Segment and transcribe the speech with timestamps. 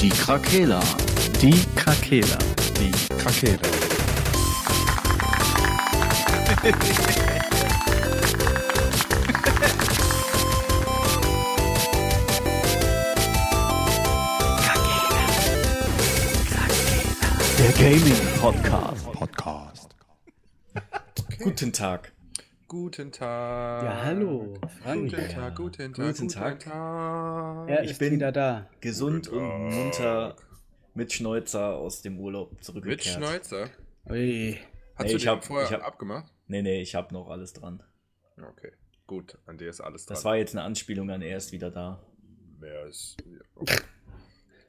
[0.00, 0.80] Die Krakela.
[1.42, 2.38] Die Krakela.
[2.78, 3.58] Die Krakela.
[17.58, 19.12] Der Gaming Podcast.
[19.12, 19.96] Podcast.
[21.42, 22.12] Guten Tag.
[22.68, 23.82] Guten Tag.
[23.82, 25.10] Ja, hallo, Frank.
[25.10, 26.06] Guten Tag, guten Tag.
[26.16, 26.60] Guten Tag.
[26.60, 27.68] Tag.
[27.68, 28.68] Er Ich ist bin- wieder da.
[28.82, 29.72] Gesund Guten und Tag.
[29.72, 30.36] munter
[30.94, 33.16] mit Schnäuzer aus dem Urlaub Mit zurückgekehrt.
[33.16, 33.70] Schnäuzer.
[34.10, 34.58] Ui.
[34.96, 36.30] Hast Nee, du ich den hab- vorher ich hab- abgemacht?
[36.46, 37.82] Nee, nee, ich hab noch alles dran.
[38.36, 38.72] Okay.
[39.06, 40.16] Gut, an dir ist alles dran.
[40.16, 42.02] Das war jetzt eine Anspielung an er ist wieder da.
[42.58, 43.16] Wer ist.
[43.54, 43.78] Okay.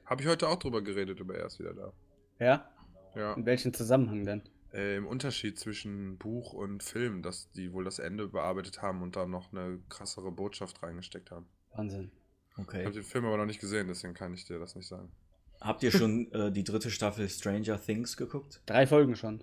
[0.06, 1.92] Habe ich heute auch drüber geredet, über er ist wieder da.
[2.38, 2.70] Ja?
[3.14, 3.34] Ja.
[3.34, 4.42] In welchem Zusammenhang denn?
[4.72, 9.16] Äh, Im Unterschied zwischen Buch und Film, dass die wohl das Ende bearbeitet haben und
[9.16, 11.46] da noch eine krassere Botschaft reingesteckt haben.
[11.74, 12.10] Wahnsinn.
[12.52, 12.84] Ich Okay.
[12.84, 15.10] habe den Film aber noch nicht gesehen, deswegen kann ich dir das nicht sagen.
[15.60, 18.60] Habt ihr schon äh, die dritte Staffel Stranger Things geguckt?
[18.66, 19.42] Drei Folgen schon.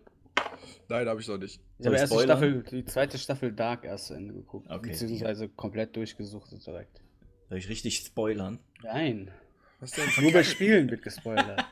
[0.89, 1.61] Nein, habe ich noch nicht.
[1.79, 2.37] Ich habe ich erst die, spoilern?
[2.37, 4.69] Staffel, die zweite Staffel Dark erst zu Ende geguckt.
[4.69, 4.89] Okay.
[4.89, 7.01] Beziehungsweise komplett durchgesucht direkt.
[7.49, 8.59] Soll ich richtig spoilern?
[8.83, 9.31] Nein.
[9.79, 10.09] Was denn?
[10.21, 11.63] Nur bei Spielen wird gespoilert.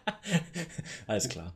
[1.08, 1.53] Alles klar.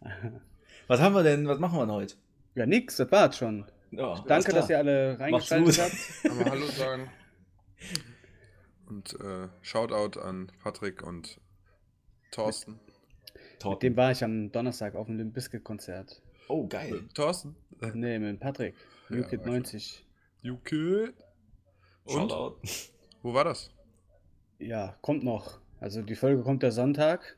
[0.90, 1.46] Was haben wir denn?
[1.46, 2.16] Was machen wir denn heute?
[2.56, 3.64] ja, nix, das war's schon.
[3.92, 5.94] Ja, Danke, dass ihr alle reingeschaltet habt.
[6.28, 7.08] Aber Hallo sagen.
[8.88, 11.40] Und äh, Shoutout an Patrick und
[12.32, 12.72] Thorsten.
[12.72, 13.80] Mit Torten.
[13.88, 16.20] dem war ich am Donnerstag auf dem Limp Bizkit Konzert.
[16.48, 17.04] Oh, geil.
[17.14, 17.54] Thorsten?
[17.94, 18.74] Nee, mit Patrick.
[19.10, 19.40] Ja, New ich.
[19.40, 20.04] 90.
[20.42, 21.14] You kid?
[22.02, 22.30] Und?
[22.30, 22.56] Shoutout.
[23.22, 23.70] Wo war das?
[24.58, 25.60] Ja, kommt noch.
[25.78, 27.36] Also die Folge kommt der Sonntag.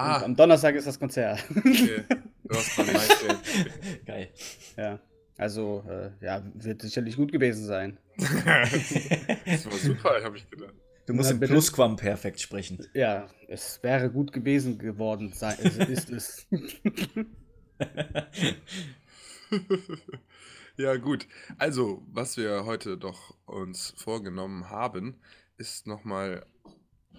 [0.00, 1.44] Und Ah, am Donnerstag ist das Konzert.
[1.56, 2.04] okay.
[2.44, 2.86] Du hast mal.
[4.04, 4.28] Geil.
[4.76, 4.98] ja.
[5.36, 7.96] Also, äh, ja, wird sicherlich gut gewesen sein.
[8.16, 10.74] Das war super, habe ich gedacht.
[11.06, 11.40] Du musst Na, im?
[11.40, 12.84] Plusquamperfekt sprechen.
[12.92, 15.56] Ja, es wäre gut gewesen geworden sein.
[15.62, 16.46] Es ist es.
[20.76, 21.26] ja, gut.
[21.58, 25.20] Also, was wir heute doch uns vorgenommen haben,
[25.56, 26.44] ist nochmal,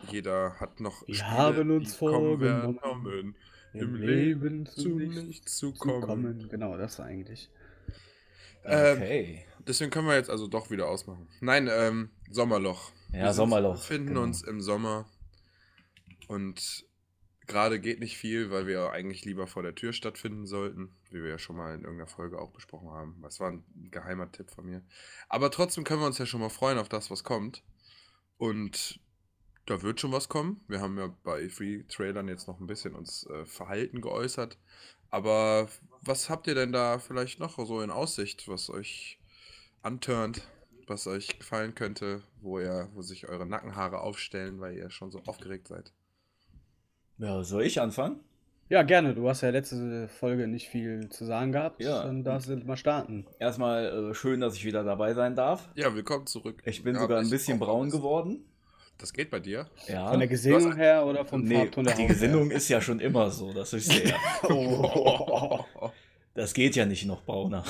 [0.09, 3.35] jeder hat noch Wir haben uns vorgenommen,
[3.73, 6.01] im Leben zu nichts zu kommen.
[6.01, 6.49] kommen.
[6.49, 7.49] Genau, das war eigentlich.
[8.65, 9.45] Ähm, Okay.
[9.67, 11.27] Deswegen können wir jetzt also doch wieder ausmachen.
[11.39, 12.91] Nein, ähm, Sommerloch.
[13.11, 14.23] Ja, Wir Sommerloch, befinden genau.
[14.23, 15.07] uns im Sommer
[16.27, 16.85] und
[17.47, 21.29] gerade geht nicht viel, weil wir eigentlich lieber vor der Tür stattfinden sollten, wie wir
[21.29, 23.19] ja schon mal in irgendeiner Folge auch besprochen haben.
[23.21, 24.81] Das war ein geheimer Tipp von mir.
[25.29, 27.63] Aber trotzdem können wir uns ja schon mal freuen auf das, was kommt.
[28.37, 28.99] Und
[29.71, 30.59] da wird schon was kommen.
[30.67, 34.57] Wir haben ja bei Free Trailern jetzt noch ein bisschen uns äh, Verhalten geäußert.
[35.09, 35.69] Aber
[36.01, 39.17] was habt ihr denn da vielleicht noch so in Aussicht, was euch
[39.81, 40.41] antörnt,
[40.87, 45.21] was euch gefallen könnte, wo ihr, wo sich eure Nackenhaare aufstellen, weil ihr schon so
[45.25, 45.93] aufgeregt seid?
[47.17, 48.19] Ja, soll ich anfangen?
[48.67, 49.15] Ja, gerne.
[49.15, 51.81] Du hast ja letzte Folge nicht viel zu sagen gehabt.
[51.81, 52.03] Ja.
[52.03, 53.25] Dann darfst du mal starten.
[53.39, 55.69] Erstmal äh, schön, dass ich wieder dabei sein darf.
[55.75, 56.61] Ja, willkommen zurück.
[56.65, 58.45] Ich bin Ja, sogar ein bisschen braun geworden.
[59.01, 59.67] Das geht bei dir?
[59.87, 60.09] Ja.
[60.11, 62.99] Von der Gesinnung hast- her oder vom nee, Farbton der die Gesinnung ist ja schon
[62.99, 64.15] immer so, das ihr ja.
[64.49, 65.65] Oh.
[66.35, 67.65] Das geht ja nicht noch brauner.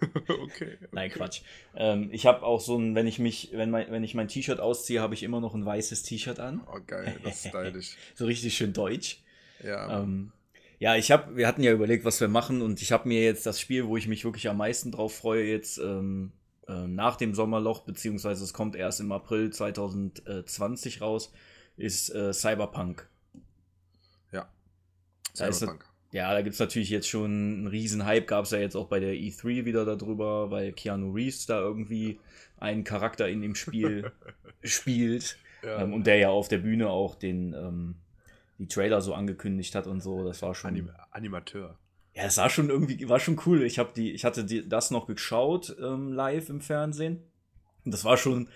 [0.28, 0.78] okay.
[0.90, 1.42] Nein, Quatsch.
[1.76, 4.58] Ähm, ich habe auch so ein, wenn ich mich, wenn, mein, wenn ich mein T-Shirt
[4.58, 6.62] ausziehe, habe ich immer noch ein weißes T-Shirt an.
[6.66, 7.96] Oh, geil, das ist stylisch.
[8.14, 9.22] So richtig schön deutsch.
[9.62, 10.00] Ja.
[10.00, 10.32] Ähm,
[10.78, 13.44] ja, ich habe, wir hatten ja überlegt, was wir machen und ich habe mir jetzt
[13.44, 16.32] das Spiel, wo ich mich wirklich am meisten drauf freue, jetzt ähm,
[16.70, 21.32] äh, nach dem Sommerloch, beziehungsweise es kommt erst im April 2020 raus,
[21.76, 23.08] ist äh, Cyberpunk.
[24.32, 24.48] ja.
[25.36, 25.84] Da Cyberpunk.
[26.12, 29.14] Ja, da gibt's natürlich jetzt schon einen riesen Hype, gab's ja jetzt auch bei der
[29.14, 32.18] E3 wieder darüber, weil Keanu Reeves da irgendwie
[32.58, 34.10] einen Charakter in dem Spiel
[34.62, 35.82] spielt Ja.
[35.82, 37.94] ähm, und der ja auf der Bühne auch den ähm,
[38.58, 41.78] die Trailer so angekündigt hat und so, das war schon Anim Animateur.
[42.14, 43.62] Ja, es war schon irgendwie, war schon cool.
[43.62, 47.22] Ich habe die, ich hatte die, das noch geschaut ähm, live im Fernsehen.
[47.84, 48.48] Und das war schon,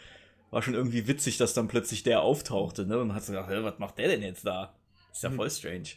[0.51, 2.99] war schon irgendwie witzig, dass dann plötzlich der auftauchte, ne?
[2.99, 4.75] Und man hat so gedacht, was macht der denn jetzt da?
[5.13, 5.37] Ist ja Hm.
[5.37, 5.89] voll strange.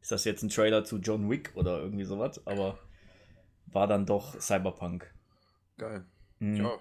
[0.00, 2.44] Ist das jetzt ein Trailer zu John Wick oder irgendwie sowas?
[2.46, 2.78] Aber
[3.66, 5.12] war dann doch Cyberpunk.
[5.78, 6.04] Geil.
[6.40, 6.56] Mhm.
[6.56, 6.78] Ja.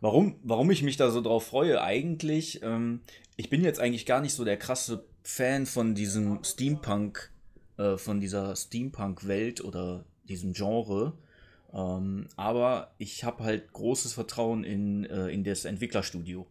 [0.00, 3.00] Warum, warum ich mich da so drauf freue, eigentlich, ähm,
[3.36, 7.30] ich bin jetzt eigentlich gar nicht so der krasse Fan von diesem Steampunk,
[7.76, 11.12] äh, von dieser Steampunk-Welt oder diesem Genre.
[11.72, 16.46] Ähm, aber ich habe halt großes Vertrauen in, äh, in das Entwicklerstudio.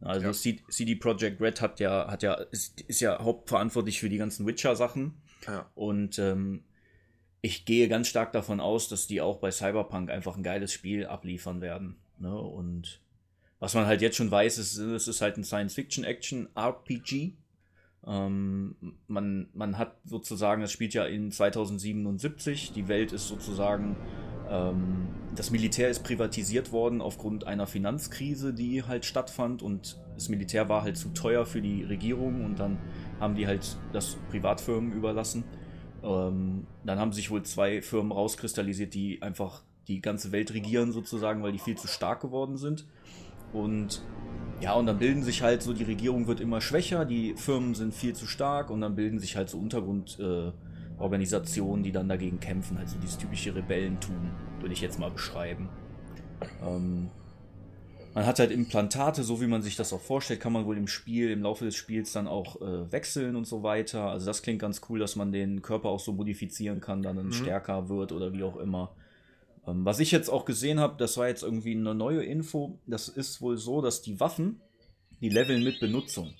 [0.00, 0.32] Also Ja.
[0.68, 5.14] CD Projekt Red hat ja, hat ja, ist, ist ja hauptverantwortlich für die ganzen Witcher-Sachen.
[5.46, 5.70] Ja.
[5.74, 6.64] Und ähm,
[7.40, 11.06] ich gehe ganz stark davon aus, dass die auch bei Cyberpunk einfach ein geiles Spiel
[11.06, 11.96] abliefern werden.
[12.18, 12.34] Ne?
[12.36, 13.00] Und
[13.60, 17.34] was man halt jetzt schon weiß, ist, es ist halt ein Science-Fiction-Action-RPG.
[18.06, 23.96] Ähm, man, man hat sozusagen, es spielt ja in 2077, die Welt ist sozusagen,
[24.50, 30.68] ähm, das Militär ist privatisiert worden aufgrund einer Finanzkrise, die halt stattfand und das Militär
[30.68, 32.78] war halt zu teuer für die Regierung und dann
[33.20, 35.44] haben die halt das Privatfirmen überlassen.
[36.02, 41.42] Ähm, dann haben sich wohl zwei Firmen rauskristallisiert, die einfach die ganze Welt regieren sozusagen,
[41.42, 42.86] weil die viel zu stark geworden sind.
[43.52, 44.02] Und
[44.64, 47.92] ja, und dann bilden sich halt so, die Regierung wird immer schwächer, die Firmen sind
[47.92, 52.78] viel zu stark und dann bilden sich halt so Untergrundorganisationen, äh, die dann dagegen kämpfen.
[52.78, 54.30] Also dieses typische Rebellentum,
[54.60, 55.68] würde ich jetzt mal beschreiben.
[56.62, 57.10] Ähm,
[58.14, 60.88] man hat halt Implantate, so wie man sich das auch vorstellt, kann man wohl im
[60.88, 64.08] Spiel, im Laufe des Spiels dann auch äh, wechseln und so weiter.
[64.08, 67.32] Also das klingt ganz cool, dass man den Körper auch so modifizieren kann, dann mhm.
[67.32, 68.92] stärker wird oder wie auch immer.
[69.66, 72.78] Ähm, was ich jetzt auch gesehen habe, das war jetzt irgendwie eine neue Info.
[72.86, 74.60] Das ist wohl so, dass die Waffen,
[75.20, 76.34] die leveln mit Benutzung.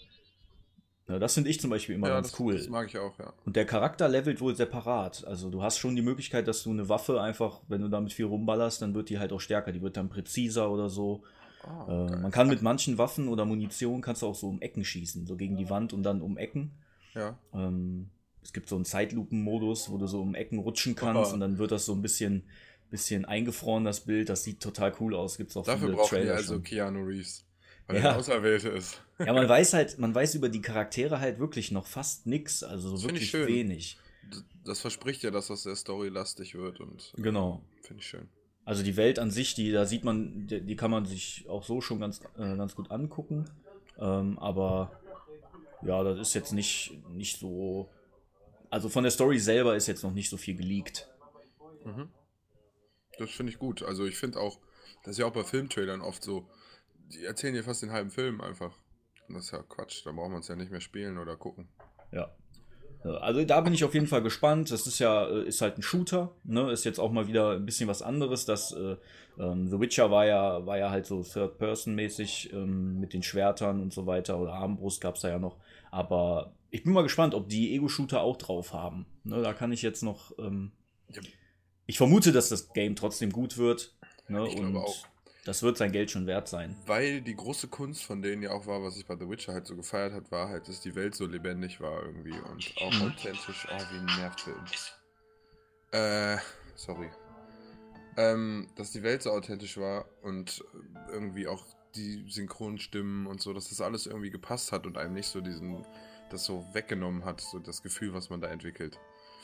[1.09, 2.57] Ja, das finde ich zum Beispiel immer ja, ganz das, cool.
[2.57, 3.33] Das mag ich auch, ja.
[3.45, 5.25] Und der Charakter levelt wohl separat.
[5.27, 8.25] Also du hast schon die Möglichkeit, dass du eine Waffe einfach, wenn du damit viel
[8.25, 9.73] rumballerst, dann wird die halt auch stärker.
[9.73, 11.23] Die wird dann präziser oder so.
[11.67, 14.85] Oh, äh, man kann mit manchen Waffen oder Munition kannst du auch so um Ecken
[14.85, 16.73] schießen, so gegen die Wand und dann um Ecken.
[17.15, 17.39] Ja.
[17.53, 18.11] Ähm,
[18.43, 21.35] es gibt so einen Zeitlupen-Modus, wo du so um Ecken rutschen kannst oh.
[21.35, 22.45] und dann wird das so ein bisschen
[22.91, 24.29] bisschen eingefroren, das Bild.
[24.29, 25.37] Das sieht total cool aus.
[25.37, 26.63] Gibt's auch Dafür brauchen Trailer die also schon.
[26.65, 27.45] Keanu Reeves.
[27.87, 28.03] Weil ja.
[28.11, 29.03] er Auserwählte ist.
[29.19, 32.63] Ja, man weiß halt, man weiß über die Charaktere halt wirklich noch fast nichts.
[32.63, 33.99] Also so wirklich wenig.
[34.65, 37.13] Das verspricht ja, dass das sehr storylastig wird und.
[37.17, 37.63] Genau.
[37.83, 38.29] Finde ich schön.
[38.65, 41.65] Also die Welt an sich, die da sieht man, die, die kann man sich auch
[41.65, 43.45] so schon ganz, äh, ganz gut angucken.
[43.99, 44.99] Ähm, aber
[45.83, 47.91] ja, das ist jetzt nicht, nicht so.
[48.71, 51.09] Also von der Story selber ist jetzt noch nicht so viel geleakt.
[51.85, 52.09] Mhm.
[53.19, 53.83] Das finde ich gut.
[53.83, 54.59] Also ich finde auch,
[55.03, 56.49] das ist ja auch bei Filmtrailern oft so,
[57.13, 58.77] die erzählen dir fast den halben Film einfach.
[59.29, 61.69] Und das ist ja Quatsch, da braucht man es ja nicht mehr spielen oder gucken.
[62.13, 62.31] Ja.
[63.05, 64.71] Also da bin ich auf jeden Fall gespannt.
[64.71, 66.73] Das ist ja, äh, ist halt ein Shooter, ne?
[66.73, 68.47] Ist jetzt auch mal wieder ein bisschen was anderes.
[68.47, 68.97] Das äh,
[69.39, 73.93] ähm, The Witcher war ja, war ja halt so Third-Person-mäßig ähm, mit den Schwertern und
[73.93, 74.39] so weiter.
[74.39, 75.59] Oder Armbrust gab es da ja noch.
[75.91, 79.05] Aber ich bin mal gespannt, ob die Ego-Shooter auch drauf haben.
[79.23, 79.43] Ne?
[79.43, 80.33] Da kann ich jetzt noch.
[80.39, 80.73] Ähm,
[81.11, 81.21] ja
[81.87, 83.95] ich vermute, dass das Game trotzdem gut wird.
[84.29, 84.49] Ne?
[84.49, 85.07] Ich und auch.
[85.45, 86.77] das wird sein Geld schon wert sein.
[86.87, 89.67] Weil die große Kunst von denen ja auch war, was ich bei The Witcher halt
[89.67, 93.09] so gefeiert hat, war halt, dass die Welt so lebendig war irgendwie und auch mhm.
[93.09, 93.67] authentisch.
[93.71, 94.65] Oh, wie nervt Film.
[95.93, 96.39] Äh,
[96.75, 97.11] sorry.
[98.17, 100.65] Ähm, dass die Welt so authentisch war und
[101.11, 101.65] irgendwie auch
[101.95, 105.85] die Synchronstimmen und so, dass das alles irgendwie gepasst hat und einem nicht so diesen,
[106.31, 108.99] das so weggenommen hat, so das Gefühl, was man da entwickelt.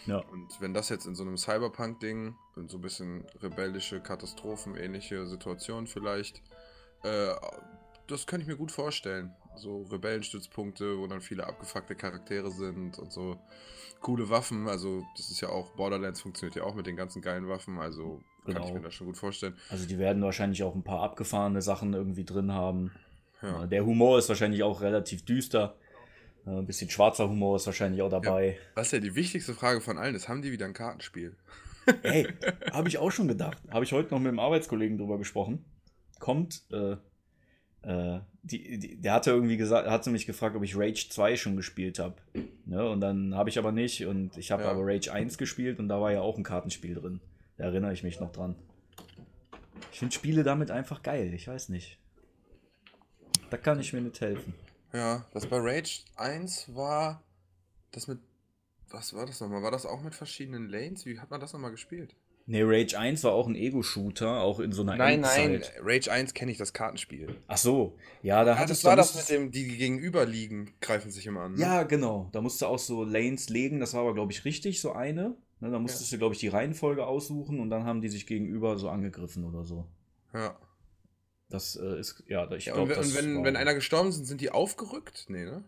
[0.07, 0.19] Ja.
[0.19, 5.87] Und wenn das jetzt in so einem Cyberpunk-Ding, in so ein bisschen rebellische, Katastrophen-ähnliche Situation
[5.87, 6.43] vielleicht,
[7.03, 7.35] äh,
[8.07, 9.35] das könnte ich mir gut vorstellen.
[9.57, 13.39] So Rebellenstützpunkte, wo dann viele abgefuckte Charaktere sind und so
[14.01, 14.69] coole Waffen.
[14.69, 18.21] Also, das ist ja auch, Borderlands funktioniert ja auch mit den ganzen geilen Waffen, also
[18.45, 18.59] genau.
[18.59, 18.73] kann ich genau.
[18.75, 19.57] mir das schon gut vorstellen.
[19.69, 22.93] Also, die werden wahrscheinlich auch ein paar abgefahrene Sachen irgendwie drin haben.
[23.43, 23.67] Ja.
[23.67, 25.77] Der Humor ist wahrscheinlich auch relativ düster.
[26.47, 28.49] Ein bisschen schwarzer Humor ist wahrscheinlich auch dabei.
[28.49, 31.37] Ja, was ja die wichtigste Frage von allen ist, haben die wieder ein Kartenspiel?
[32.03, 32.29] Ey,
[32.73, 33.59] habe ich auch schon gedacht.
[33.71, 35.65] Habe ich heute noch mit dem Arbeitskollegen drüber gesprochen.
[36.19, 36.97] Kommt, äh,
[37.83, 41.57] äh, die, die, der hatte irgendwie gesagt, hatte mich gefragt, ob ich Rage 2 schon
[41.57, 42.17] gespielt habe.
[42.65, 42.89] Ne?
[42.89, 44.07] Und dann habe ich aber nicht.
[44.07, 44.71] Und ich habe ja.
[44.71, 47.21] aber Rage 1 gespielt und da war ja auch ein Kartenspiel drin.
[47.57, 48.57] Da erinnere ich mich noch dran.
[49.93, 51.33] Ich finde Spiele damit einfach geil.
[51.35, 51.99] Ich weiß nicht.
[53.51, 54.55] Da kann ich mir nicht helfen.
[54.93, 57.23] Ja, das bei Rage 1 war
[57.93, 58.19] das mit.
[58.91, 59.63] Was war das nochmal?
[59.63, 61.07] War das auch mit verschiedenen Lanes?
[61.07, 62.17] Wie hat man das nochmal gespielt?
[62.47, 65.73] Nee, Rage 1 war auch ein Ego-Shooter, auch in so einer Nein, Endzeit.
[65.77, 67.37] nein, Rage 1 kenne ich das Kartenspiel.
[67.47, 68.81] Ach so, ja, da hat es.
[68.81, 71.53] Das war das mit dem, die gegenüber liegen, greifen sich immer an.
[71.55, 71.61] Ne?
[71.61, 72.29] Ja, genau.
[72.33, 75.37] Da musst du auch so Lanes legen, das war aber, glaube ich, richtig, so eine.
[75.61, 76.17] Ne, da musstest ja.
[76.17, 79.65] du, glaube ich, die Reihenfolge aussuchen und dann haben die sich gegenüber so angegriffen oder
[79.65, 79.87] so.
[80.35, 80.57] Ja.
[81.51, 83.45] Das äh, ist, ja, ich ja, glaube, Und, wenn, war...
[83.45, 85.27] wenn einer gestorben ist, sind die aufgerückt?
[85.29, 85.65] Nee, ne?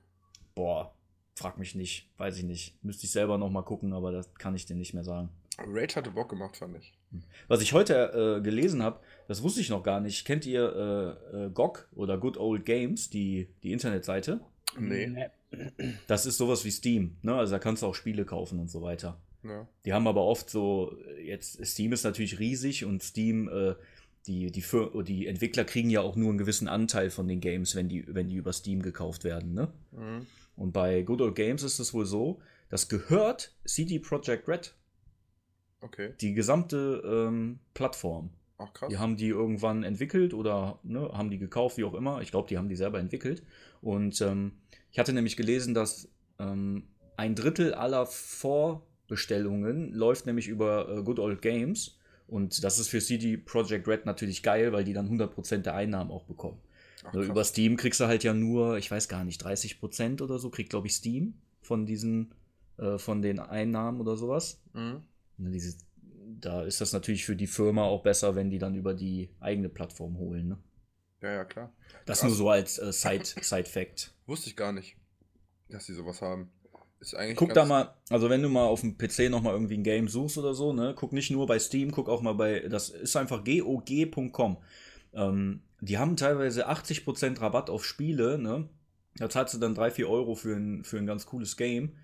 [0.54, 0.94] Boah,
[1.34, 2.08] frag mich nicht.
[2.16, 2.82] Weiß ich nicht.
[2.84, 5.28] Müsste ich selber noch mal gucken, aber das kann ich dir nicht mehr sagen.
[5.58, 6.94] Rage hatte Bock gemacht, fand ich.
[7.10, 7.22] Hm.
[7.48, 10.24] Was ich heute äh, gelesen habe, das wusste ich noch gar nicht.
[10.24, 14.40] Kennt ihr äh, äh, GOG oder Good Old Games, die, die Internetseite?
[14.78, 15.28] Nee.
[16.06, 17.34] Das ist sowas wie Steam, ne?
[17.34, 19.20] Also da kannst du auch Spiele kaufen und so weiter.
[19.42, 19.66] Ja.
[19.84, 23.74] Die haben aber oft so, jetzt Steam ist natürlich riesig und Steam äh,
[24.26, 27.74] die, die, Für die Entwickler kriegen ja auch nur einen gewissen Anteil von den Games,
[27.74, 29.54] wenn die, wenn die über Steam gekauft werden.
[29.54, 29.72] Ne?
[29.92, 30.26] Mhm.
[30.56, 34.74] Und bei Good Old Games ist es wohl so, das gehört CD Projekt Red.
[35.80, 36.14] Okay.
[36.20, 38.30] Die gesamte ähm, Plattform.
[38.58, 38.88] Ach krass.
[38.90, 42.20] Die haben die irgendwann entwickelt oder ne, haben die gekauft, wie auch immer.
[42.22, 43.42] Ich glaube, die haben die selber entwickelt.
[43.80, 44.52] Und ähm,
[44.92, 51.18] ich hatte nämlich gelesen, dass Ähm, ein Drittel aller Vorbestellungen läuft nämlich über äh, Good
[51.18, 51.98] Old Games.
[52.32, 56.10] Und das ist für CD Projekt Red natürlich geil, weil die dann 100% der Einnahmen
[56.10, 56.58] auch bekommen.
[57.04, 57.26] Ach, krass.
[57.26, 60.70] über Steam kriegst du halt ja nur, ich weiß gar nicht, 30% oder so, kriegt
[60.70, 62.34] glaube ich Steam von diesen,
[62.78, 64.62] äh, von den Einnahmen oder sowas.
[64.72, 65.02] Mhm.
[65.36, 65.76] Diese,
[66.40, 69.68] da ist das natürlich für die Firma auch besser, wenn die dann über die eigene
[69.68, 70.48] Plattform holen.
[70.48, 70.58] Ne?
[71.20, 71.70] Ja, ja, klar.
[72.06, 72.28] Das Krass.
[72.28, 74.14] nur so als äh, Side- Side-Fact.
[74.26, 74.96] Wusste ich gar nicht,
[75.68, 76.50] dass die sowas haben.
[77.02, 79.82] Ist eigentlich guck da mal, also wenn du mal auf dem PC nochmal irgendwie ein
[79.82, 82.90] Game suchst oder so, ne, guck nicht nur bei Steam, guck auch mal bei, das
[82.90, 84.58] ist einfach gog.com.
[85.12, 88.68] Ähm, die haben teilweise 80% Rabatt auf Spiele, ne?
[89.16, 91.96] Da zahlst du dann 3, 4 Euro für ein, für ein ganz cooles Game.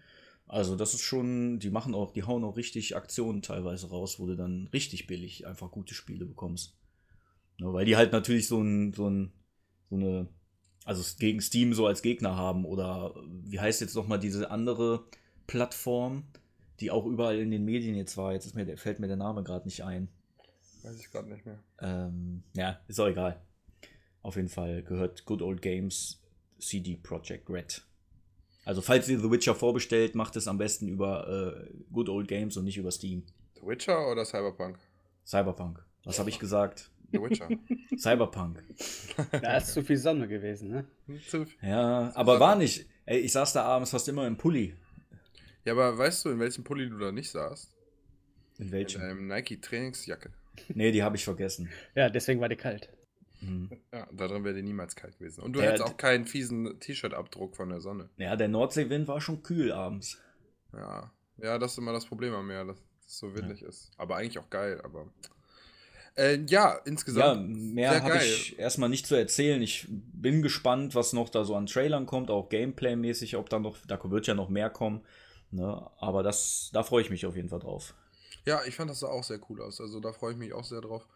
[0.49, 4.27] Also das ist schon, die machen auch, die hauen auch richtig Aktionen teilweise raus, wo
[4.27, 6.77] du dann richtig billig einfach gute Spiele bekommst.
[7.61, 9.33] Ne, weil die halt natürlich so ein, so ein,
[9.91, 10.29] so eine,
[10.85, 15.05] also gegen Steam so als Gegner haben oder wie heißt jetzt nochmal diese andere
[15.47, 16.25] Plattform,
[16.81, 18.33] die auch überall in den Medien jetzt war.
[18.33, 20.09] Jetzt mir, fällt mir der Name gerade nicht ein.
[20.83, 21.59] Weiß ich gerade nicht mehr.
[21.81, 23.41] Ähm, ja, ist auch egal.
[24.23, 26.21] Auf jeden Fall gehört Good Old Games
[26.59, 27.83] CD Projekt Red.
[28.65, 31.27] Also falls ihr The Witcher vorbestellt, macht es am besten über
[31.67, 33.25] äh, Good Old Games und nicht über Steam.
[33.55, 34.79] The Witcher oder Cyberpunk?
[35.27, 35.85] Cyberpunk.
[36.05, 36.91] Was habe ich gesagt?
[37.13, 37.49] The Witcher.
[37.99, 38.63] Cyberpunk.
[39.33, 40.85] Da ist zu viel Sonne gewesen, ne?
[41.29, 42.87] Zu- Ja, aber war nicht.
[43.07, 44.75] Ey, ich saß da abends fast immer im Pulli.
[45.65, 47.73] ja, aber weißt du, in welchem Pulli du da nicht saßt?
[48.59, 49.01] In In welchem?
[49.01, 50.31] einem Nike-Trainingsjacke.
[50.75, 51.71] Nee, die habe ich vergessen.
[51.95, 52.89] Ja, deswegen war die kalt.
[53.41, 53.71] Hm.
[53.93, 55.43] Ja, da drin wäre dir niemals kalt gewesen.
[55.43, 58.11] Und du Ja, hättest auch keinen fiesen T-Shirt-Abdruck von der Sonne.
[58.17, 60.19] Ja, der Nordseewind war schon kühl abends.
[60.73, 61.13] Ja.
[61.37, 63.93] Ja, das ist immer das Problem am Meer, dass es so windig ist.
[63.97, 65.07] Aber eigentlich auch geil, aber.
[66.19, 67.75] Äh, ja, Ja, insgesamt.
[67.75, 69.63] mehr sehr habe ich erstmal nicht zu erzählen.
[69.63, 73.79] Ich bin gespannt, was noch da so an Trailern kommt, auch Gameplay-mäßig, ob da noch,
[73.87, 75.03] da wird ja noch mehr kommen.
[75.51, 75.89] Ne?
[75.99, 77.95] Aber das, da freue ich mich auf jeden Fall drauf.
[78.45, 79.81] Ja, ich fand das sah auch sehr cool aus.
[79.81, 81.07] Also da freue ich mich auch sehr drauf.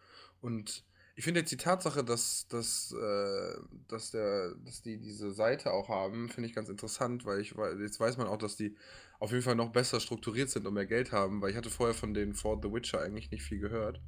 [0.41, 0.83] Und
[1.15, 3.57] ich finde jetzt die Tatsache, dass, dass, äh,
[3.89, 7.79] dass, der, dass die diese Seite auch haben, finde ich ganz interessant, weil ich weil
[7.81, 8.77] jetzt weiß man auch, dass die
[9.19, 11.93] auf jeden Fall noch besser strukturiert sind und mehr Geld haben, weil ich hatte vorher
[11.93, 14.01] von denen vor The Witcher eigentlich nicht viel gehört.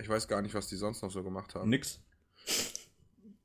[0.00, 1.70] Ich weiß gar nicht, was die sonst noch so gemacht haben.
[1.70, 2.00] Nix.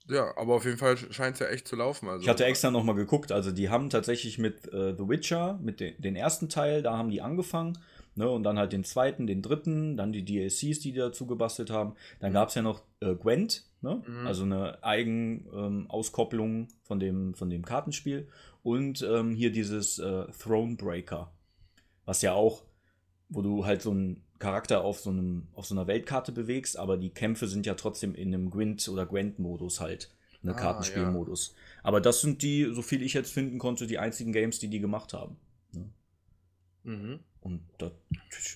[0.07, 2.09] Ja, aber auf jeden Fall scheint es ja echt zu laufen.
[2.09, 5.79] Also, Ich hatte extra nochmal geguckt, also die haben tatsächlich mit äh, The Witcher, mit
[5.79, 7.77] de den ersten Teil, da haben die angefangen.
[8.15, 11.71] Ne, und dann halt den zweiten, den dritten, dann die DLCs, die die dazu gebastelt
[11.71, 11.95] haben.
[12.19, 14.03] Dann gab es ja noch äh, Gwent, ne?
[14.05, 14.27] Mhm.
[14.27, 18.27] also eine Eigenauskopplung von, dem, von dem Kartenspiel.
[18.61, 21.33] Und ähm, hier dieses äh, Thronebreaker,
[22.05, 22.63] was ja auch,
[23.29, 26.97] wo du halt so einen Charakter auf so, einem, auf so einer Weltkarte bewegst, aber
[26.97, 30.11] die Kämpfe sind ja trotzdem in einem Gwent- oder Gwent-Modus halt.
[30.41, 31.55] Ne, Ah, Kartenspielmodus.
[31.83, 34.81] Aber das sind die, so viel ich jetzt finden konnte, die einzigen Games, die die
[34.81, 35.37] gemacht haben.
[35.71, 35.89] Ne?
[36.83, 37.19] Mhm.
[37.39, 37.91] Und das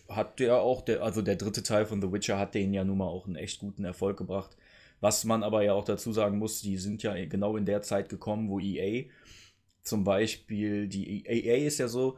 [0.10, 2.98] hat der auch, der, also der dritte Teil von The Witcher hat denen ja nun
[2.98, 4.58] mal auch einen echt guten Erfolg gebracht.
[5.00, 8.10] Was man aber ja auch dazu sagen muss, die sind ja genau in der Zeit
[8.10, 9.06] gekommen, wo EA
[9.82, 12.18] zum Beispiel, die EA ist ja so,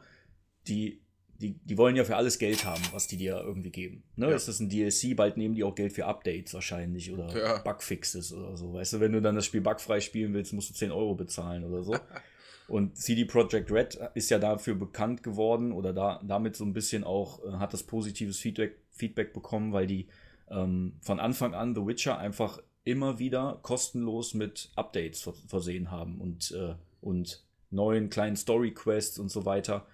[0.66, 1.00] die,
[1.40, 4.02] die, die wollen ja für alles Geld haben, was die dir irgendwie geben.
[4.16, 4.28] Ne?
[4.28, 4.36] Ja.
[4.36, 7.58] Ist das ein DLC, bald nehmen die auch Geld für Updates wahrscheinlich oder Ja.
[7.58, 8.74] Bugfixes oder so.
[8.74, 11.64] Weißt du, wenn du dann das Spiel bugfrei spielen willst, musst du 10 Euro bezahlen
[11.64, 11.96] oder so.
[12.68, 17.02] Und CD Projekt Red ist ja dafür bekannt geworden oder da, damit so ein bisschen
[17.02, 20.06] auch äh, hat das positives Feedback, Feedback bekommen, weil die
[20.50, 26.20] ähm, von Anfang an The Witcher einfach immer wieder kostenlos mit Updates ver versehen haben
[26.20, 29.86] und, äh, und neuen kleinen Story-Quests und so weiter.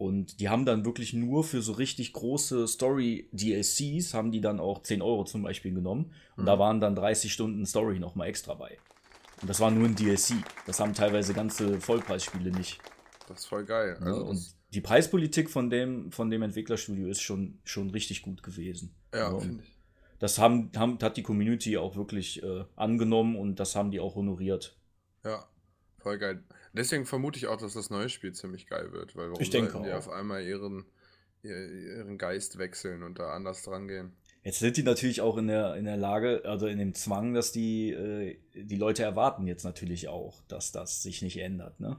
[0.00, 4.82] Und die haben dann wirklich nur für so richtig große Story-DLCs, haben die dann auch
[4.82, 6.12] 10 Euro zum Beispiel genommen.
[6.36, 6.46] Und Mhm.
[6.46, 8.78] da waren dann 30 Stunden Story nochmal extra bei.
[9.42, 10.36] Und das war nur ein DLC.
[10.66, 12.78] Das haben teilweise ganze Vollpreisspiele nicht.
[13.28, 13.98] Das ist voll geil.
[14.00, 18.42] Also und das, die Preispolitik von dem, von dem Entwicklerstudio ist schon, schon richtig gut
[18.42, 18.94] gewesen.
[19.14, 19.28] ja?
[19.28, 19.76] Und finde ich.
[20.18, 24.14] Das haben, haben, hat die Community auch wirklich äh, angenommen und das haben die auch
[24.14, 24.78] honoriert.
[25.24, 25.46] Ja,
[25.98, 26.42] voll geil.
[26.72, 29.72] Deswegen vermute ich auch, dass das neue Spiel ziemlich geil wird, weil warum Ich denke
[29.72, 29.98] sollten die auch.
[29.98, 30.84] auf einmal ihren,
[31.42, 34.12] ihr- ihren Geist wechseln und da anders dran gehen?
[34.42, 37.52] Jetzt sind die natürlich auch in der, in der Lage, also in dem Zwang, dass
[37.52, 41.78] die, äh, die Leute erwarten jetzt natürlich auch, dass das sich nicht ändert.
[41.80, 41.98] Ne?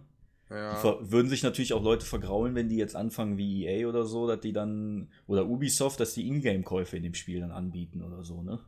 [0.49, 4.27] Ja, würden sich natürlich auch Leute vergraulen, wenn die jetzt anfangen wie EA oder so,
[4.27, 8.41] dass die dann, oder Ubisoft, dass die Ingame-Käufe in dem Spiel dann anbieten oder so,
[8.41, 8.59] ne?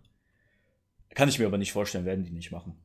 [1.16, 2.76] Kann ich mir aber nicht vorstellen, werden die nicht machen.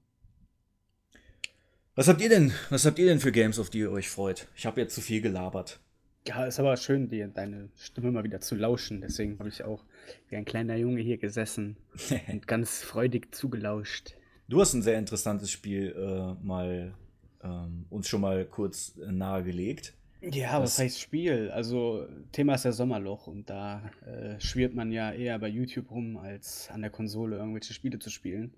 [1.99, 4.47] Was habt ihr denn, was habt ihr denn für Games, auf die ihr euch freut?
[4.55, 5.81] Ich habe jetzt zu viel gelabert.
[6.29, 9.01] Ja, ist aber schön, dir deine Stimme mal wieder zu lauschen.
[9.01, 9.83] Deswegen habe ich auch
[10.29, 11.77] wie ein kleiner Junge hier gesessen
[12.29, 14.15] und ganz freudig zugelauscht.
[14.49, 16.95] Du hast ein sehr interessantes Spiel äh, mal
[17.43, 19.95] ähm, uns schon mal kurz äh, nahegelegt.
[20.21, 21.51] Ja, was heißt Spiel?
[21.51, 26.17] Also, Thema ist ja Sommerloch und da äh, schwirrt man ja eher bei YouTube rum,
[26.17, 28.55] als an der Konsole irgendwelche Spiele zu spielen.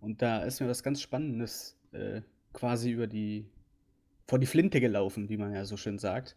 [0.00, 2.20] Und da ist mir was ganz Spannendes äh,
[2.52, 3.46] quasi über die,
[4.26, 6.36] vor die Flinte gelaufen, wie man ja so schön sagt.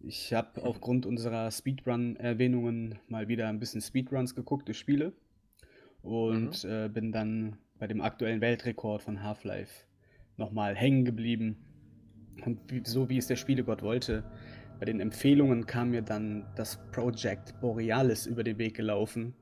[0.00, 5.12] Ich habe aufgrund unserer Speedrun-Erwähnungen mal wieder ein bisschen Speedruns geguckt durch Spiele
[6.02, 6.70] und mhm.
[6.70, 9.84] äh, bin dann bei dem aktuellen Weltrekord von Half-Life
[10.36, 11.56] nochmal hängen geblieben.
[12.44, 14.24] Und wie, so wie es der Spielegott wollte,
[14.78, 19.34] bei den Empfehlungen kam mir dann das Project Borealis über den Weg gelaufen,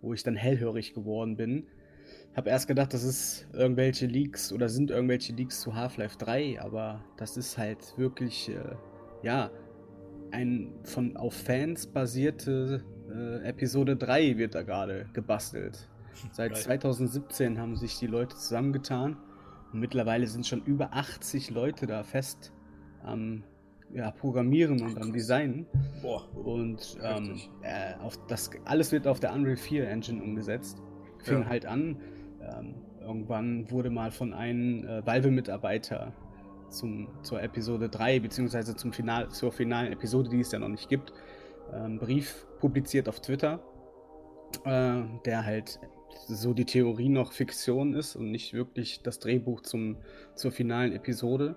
[0.00, 1.66] wo ich dann hellhörig geworden bin.
[2.34, 7.04] Hab erst gedacht, das ist irgendwelche Leaks oder sind irgendwelche Leaks zu Half-Life 3, aber
[7.16, 8.76] das ist halt wirklich, äh,
[9.22, 9.50] ja,
[10.30, 15.88] ein von auf Fans basierte äh, Episode 3 wird da gerade gebastelt.
[16.32, 19.16] Seit 2017 haben sich die Leute zusammengetan
[19.72, 22.52] und mittlerweile sind schon über 80 Leute da fest
[23.02, 23.42] am
[23.92, 25.66] ja, Programmieren und am Designen.
[26.02, 26.28] Boah.
[26.36, 30.80] Und ähm, äh, auf das, alles wird auf der Unreal 4 Engine umgesetzt.
[31.18, 31.48] Fing ja.
[31.48, 31.96] halt an.
[32.40, 36.12] Ähm, irgendwann wurde mal von einem äh, Valve-Mitarbeiter
[36.70, 41.12] zur Episode 3, beziehungsweise zum Final, zur finalen Episode, die es ja noch nicht gibt,
[41.72, 43.60] ähm, Brief publiziert auf Twitter,
[44.64, 45.80] äh, der halt
[46.28, 49.96] so die Theorie noch Fiktion ist und nicht wirklich das Drehbuch zum,
[50.34, 51.56] zur finalen Episode.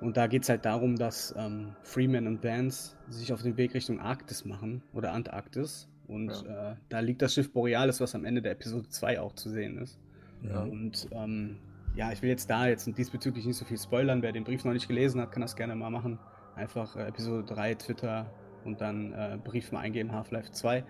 [0.00, 3.74] Und da geht es halt darum, dass ähm, Freeman und Vance sich auf den Weg
[3.74, 5.89] Richtung Arktis machen oder Antarktis.
[6.10, 6.72] Und ja.
[6.72, 9.78] äh, da liegt das Schiff Borealis, was am Ende der Episode 2 auch zu sehen
[9.78, 9.98] ist.
[10.42, 10.62] Ja.
[10.62, 11.56] Und ähm,
[11.94, 14.22] ja, ich will jetzt da jetzt diesbezüglich nicht so viel spoilern.
[14.22, 16.18] Wer den Brief noch nicht gelesen hat, kann das gerne mal machen.
[16.56, 18.26] Einfach äh, Episode 3 Twitter
[18.64, 20.84] und dann äh, Brief mal eingeben, Half-Life 2.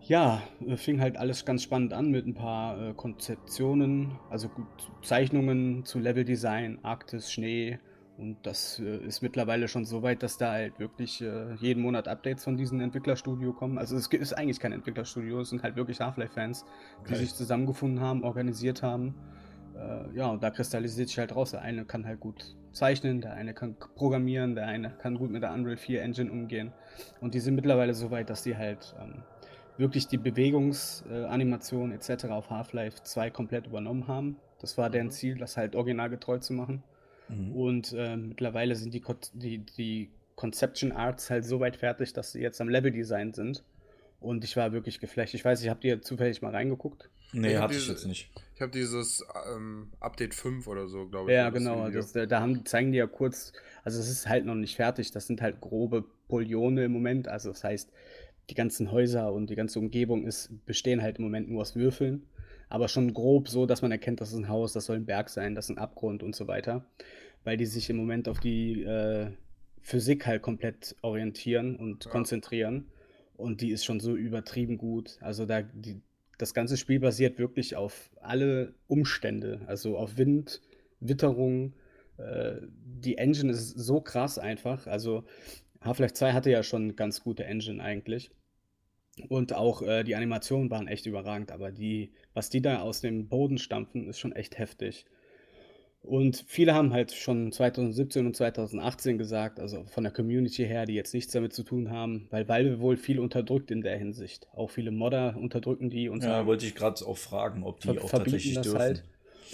[0.00, 4.50] Ja, äh, fing halt alles ganz spannend an mit ein paar äh, Konzeptionen, also
[5.02, 7.78] Zeichnungen zu Leveldesign, Arktis, Schnee.
[8.18, 12.08] Und das äh, ist mittlerweile schon so weit, dass da halt wirklich äh, jeden Monat
[12.08, 13.78] Updates von diesem Entwicklerstudio kommen.
[13.78, 16.64] Also es ist eigentlich kein Entwicklerstudio, es sind halt wirklich Half-Life-Fans,
[17.08, 19.14] die sich zusammengefunden haben, organisiert haben.
[19.74, 21.52] Äh, ja, und da kristallisiert sich halt raus.
[21.52, 25.42] Der eine kann halt gut zeichnen, der eine kann programmieren, der eine kann gut mit
[25.42, 26.72] der Unreal 4 Engine umgehen.
[27.20, 29.22] Und die sind mittlerweile so weit, dass die halt ähm,
[29.78, 32.26] wirklich die Bewegungsanimation etc.
[32.26, 34.36] auf Half-Life 2 komplett übernommen haben.
[34.60, 35.12] Das war deren mhm.
[35.12, 36.82] Ziel, das halt originalgetreu zu machen.
[37.32, 37.52] Mhm.
[37.52, 39.02] Und äh, mittlerweile sind die,
[39.34, 43.62] die, die Conception Arts halt so weit fertig, dass sie jetzt am Level-Design sind.
[44.20, 45.34] Und ich war wirklich geflasht.
[45.34, 47.08] Ich weiß, ich habe dir zufällig mal reingeguckt.
[47.32, 48.30] Nee, hatte ich jetzt nicht.
[48.54, 51.34] Ich habe dieses ähm, Update 5 oder so, glaube ich.
[51.34, 51.90] Ja, genau.
[51.90, 53.52] Das, da haben, zeigen die ja kurz,
[53.84, 55.10] also es ist halt noch nicht fertig.
[55.12, 57.26] Das sind halt grobe Polyone im Moment.
[57.26, 57.90] Also das heißt,
[58.50, 62.26] die ganzen Häuser und die ganze Umgebung ist, bestehen halt im Moment nur aus Würfeln.
[62.72, 65.28] Aber schon grob so, dass man erkennt, das ist ein Haus, das soll ein Berg
[65.28, 66.86] sein, das ist ein Abgrund und so weiter.
[67.44, 69.26] Weil die sich im Moment auf die äh,
[69.82, 72.10] Physik halt komplett orientieren und ja.
[72.10, 72.86] konzentrieren.
[73.36, 75.18] Und die ist schon so übertrieben gut.
[75.20, 76.00] Also da, die,
[76.38, 79.60] das ganze Spiel basiert wirklich auf alle Umstände.
[79.66, 80.62] Also auf Wind,
[80.98, 81.74] Witterung.
[82.16, 82.54] Äh,
[82.84, 84.86] die Engine ist so krass einfach.
[84.86, 85.24] Also
[85.82, 88.30] Half-Life 2 hatte ja schon ganz gute Engine eigentlich.
[89.28, 93.28] Und auch äh, die Animationen waren echt überragend, aber die, was die da aus dem
[93.28, 95.04] Boden stampfen, ist schon echt heftig.
[96.02, 100.94] Und viele haben halt schon 2017 und 2018 gesagt, also von der Community her, die
[100.94, 104.48] jetzt nichts damit zu tun haben, weil Valve wohl viel unterdrückt in der Hinsicht.
[104.52, 108.10] Auch viele Modder unterdrücken die und Ja, wollte ich gerade auch fragen, ob die auch
[108.10, 108.78] tatsächlich dürfen.
[108.78, 109.04] Halt.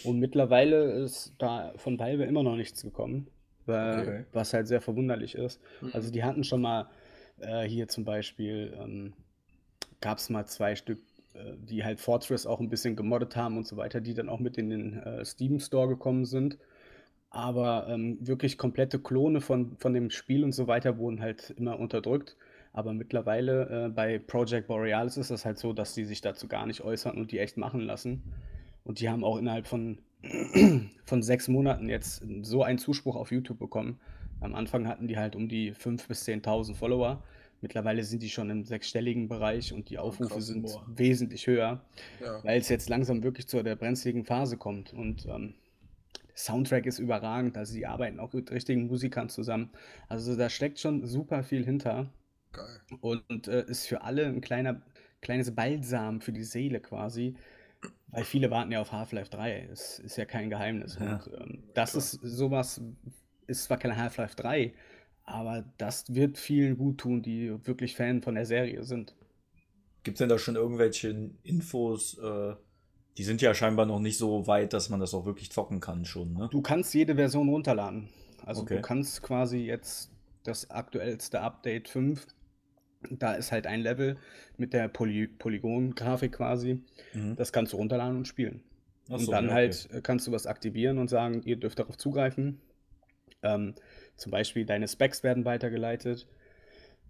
[0.04, 3.28] Und mittlerweile ist da von Valve immer noch nichts gekommen
[3.68, 4.24] okay.
[4.32, 5.60] was halt sehr verwunderlich ist.
[5.80, 5.90] Mhm.
[5.92, 6.88] Also die hatten schon mal
[7.38, 9.12] äh, hier zum Beispiel, ähm,
[10.00, 11.00] gab es mal zwei Stück,
[11.68, 14.58] die halt Fortress auch ein bisschen gemoddet haben und so weiter, die dann auch mit
[14.58, 16.58] in den äh, Steam Store gekommen sind.
[17.30, 21.78] Aber ähm, wirklich komplette Klone von, von dem Spiel und so weiter wurden halt immer
[21.78, 22.36] unterdrückt.
[22.72, 26.66] Aber mittlerweile äh, bei Project Borealis ist das halt so, dass die sich dazu gar
[26.66, 28.22] nicht äußern und die echt machen lassen.
[28.84, 29.98] Und die haben auch innerhalb von
[31.04, 34.00] von sechs Monaten jetzt so einen Zuspruch auf YouTube bekommen.
[34.40, 37.22] Am Anfang hatten die halt um die 5.000 bis 10.000 Follower.
[37.61, 40.87] Mittlerweile sind die schon im sechsstelligen Bereich und die Aufrufe krass, sind boah.
[40.94, 41.85] wesentlich höher,
[42.21, 42.42] ja.
[42.44, 44.92] weil es jetzt langsam wirklich zu der brenzligen Phase kommt.
[44.92, 45.55] Und ähm,
[46.29, 49.71] der Soundtrack ist überragend, also die arbeiten auch mit richtigen Musikern zusammen.
[50.09, 52.12] Also da steckt schon super viel hinter.
[52.53, 52.81] Geil.
[53.01, 54.81] Und äh, ist für alle ein kleiner,
[55.21, 57.37] kleines Balsam für die Seele quasi,
[58.09, 59.66] weil viele warten ja auf Half-Life 3.
[59.68, 60.97] Das ist ja kein Geheimnis.
[60.99, 62.05] Ja, und ähm, das klar.
[62.05, 62.81] ist sowas,
[63.47, 64.73] ist zwar keine Half-Life 3,
[65.28, 69.14] aber das wird vielen gut tun, die wirklich Fan von der Serie sind.
[70.02, 72.54] Gibt es denn da schon irgendwelche Infos, äh,
[73.16, 76.04] die sind ja scheinbar noch nicht so weit, dass man das auch wirklich zocken kann
[76.04, 76.50] schon, ne?
[76.50, 78.08] Du kannst jede Version runterladen.
[78.44, 78.76] Also Okay.
[78.76, 80.10] du kannst quasi jetzt
[80.44, 82.26] das aktuellste Update 5,
[83.10, 84.18] da ist halt ein Level
[84.58, 86.82] mit der Poly Polygon-Grafik quasi.
[87.14, 87.36] Mhm.
[87.36, 88.62] Das kannst du runterladen und spielen.
[89.10, 91.98] Ach Und so, dann halt äh, kannst du was aktivieren und sagen, ihr dürft darauf
[91.98, 92.60] zugreifen.
[93.42, 93.74] Ähm,
[94.16, 96.27] zum Beispiel deine Specs werden weitergeleitet.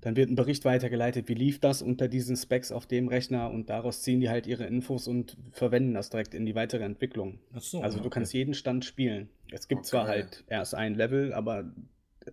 [0.01, 3.69] Dann wird ein Bericht weitergeleitet, wie lief das unter diesen Specs auf dem Rechner und
[3.69, 7.41] daraus ziehen die halt ihre Infos und verwenden das direkt in die weitere Entwicklung.
[7.57, 8.14] So, Also du okay.
[8.14, 9.29] kannst jeden Stand spielen.
[9.51, 11.73] Es gibt Oh, zwar halt erst ein Level, aber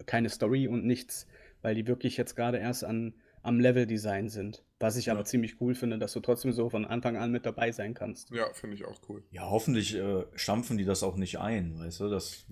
[0.06, 1.26] keine Story und nichts,
[1.64, 4.64] weil die wirklich jetzt gerade erst an, am Level-Design sind.
[4.86, 5.14] Was ich Ja.
[5.14, 8.30] aber ziemlich cool finde, dass du trotzdem so von Anfang an mit dabei sein kannst.
[8.30, 9.24] Ja, finde ich auch cool.
[9.32, 12.10] Ja, hoffentlich äh, stampfen die das auch nicht ein, weißt du?
[12.10, 12.46] Das,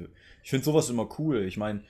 [0.44, 1.44] ich finde sowas immer cool.
[1.46, 1.84] Ich meine,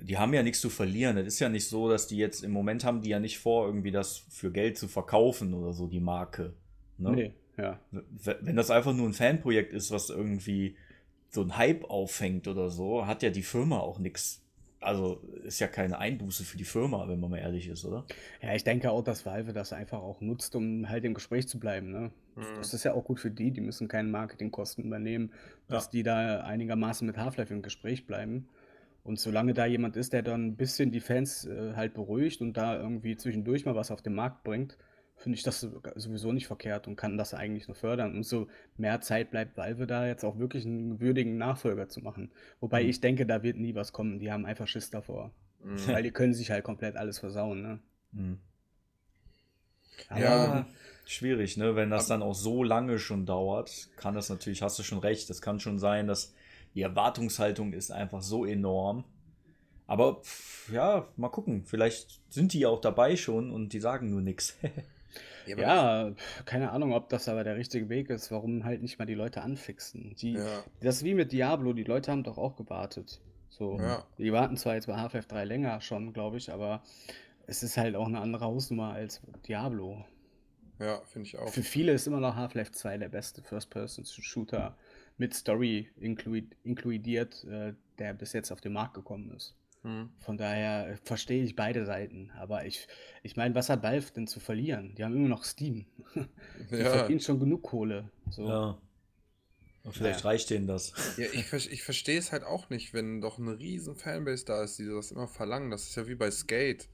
[0.00, 1.16] die haben ja nichts zu verlieren.
[1.18, 3.66] Es ist ja nicht so, dass die jetzt im Moment haben die ja nicht vor,
[3.66, 6.54] irgendwie das für Geld zu verkaufen oder so, die Marke.
[6.98, 7.10] Ne?
[7.12, 7.78] Nee, ja.
[7.90, 10.76] Wenn das einfach nur ein Fanprojekt ist, was irgendwie
[11.28, 14.42] so einen Hype auffängt oder so, hat ja die Firma auch nichts.
[14.80, 18.04] Also ist ja keine Einbuße für die Firma, wenn man mal ehrlich ist, oder?
[18.42, 21.58] Ja, ich denke auch, dass Valve das einfach auch nutzt, um halt im Gespräch zu
[21.58, 21.90] bleiben.
[21.90, 22.10] Ne?
[22.36, 22.42] Mhm.
[22.56, 25.32] Das ist ja auch gut für die, die müssen keine Marketingkosten übernehmen,
[25.66, 25.90] dass Ja.
[25.92, 28.48] die da einigermaßen mit Half-Life im Gespräch bleiben.
[29.02, 32.56] Und solange da jemand ist, der dann ein bisschen die Fans äh, halt beruhigt und
[32.56, 34.76] da irgendwie zwischendurch mal was auf den Markt bringt,
[35.16, 38.14] finde ich das so- sowieso nicht verkehrt und kann das eigentlich nur fördern.
[38.16, 42.30] Und so mehr Zeit bleibt Valve da jetzt auch wirklich einen würdigen Nachfolger zu machen.
[42.60, 42.88] Wobei Mhm.
[42.90, 44.18] ich denke, da wird nie was kommen.
[44.18, 45.32] Die haben einfach Schiss davor.
[45.64, 45.86] Mhm.
[45.88, 47.78] Weil die können sich halt komplett alles versauen, ne?
[48.14, 48.38] Hm.
[50.08, 50.66] Aber Ja.
[51.08, 51.76] Schwierig, ne?
[51.76, 55.30] Wenn das dann auch so lange schon dauert, kann das natürlich, hast du schon recht,
[55.30, 56.34] das kann schon sein, dass
[56.74, 59.04] die Erwartungshaltung ist einfach so enorm.
[59.86, 61.64] Aber pff, ja, mal gucken.
[61.64, 64.56] Vielleicht sind die ja auch dabei schon und die sagen nur nichts.
[65.46, 69.06] Ja, pf, keine Ahnung, ob das aber der richtige Weg ist, warum halt nicht mal
[69.06, 70.14] die Leute anfixen.
[70.16, 70.64] Die, Ja.
[70.80, 73.20] Das ist wie mit Diablo, die Leute haben doch auch gewartet.
[73.48, 74.04] So, Ja.
[74.18, 76.82] die warten zwar jetzt bei Half-Life 3 länger schon, glaube ich, aber
[77.46, 80.04] es ist halt auch eine andere Hausnummer als Diablo.
[80.78, 81.48] Ja, finde ich auch.
[81.48, 84.76] Für viele ist immer noch Half-Life 2 der beste First-Person-Shooter
[85.16, 89.54] mit Story inkludiert, äh, der bis jetzt auf den Markt gekommen ist.
[89.86, 90.10] Mhm.
[90.18, 92.32] Von daher äh, verstehe ich beide Seiten.
[92.36, 92.88] Aber ich,
[93.22, 94.94] ich meine, was hat Valve denn zu verlieren?
[94.96, 95.86] Die haben immer noch Steam.
[96.70, 96.90] Die Ja.
[96.90, 98.10] verdienen schon genug Kohle.
[98.30, 98.48] So.
[98.48, 98.78] ja.
[99.84, 100.26] Und vielleicht Ja.
[100.26, 100.92] reicht denen das.
[101.16, 104.80] Ja, ich, ich verstehe es halt auch nicht, wenn doch eine riesen Fanbase da ist,
[104.80, 105.70] die das immer verlangen.
[105.70, 106.88] Das ist ja wie bei Skate.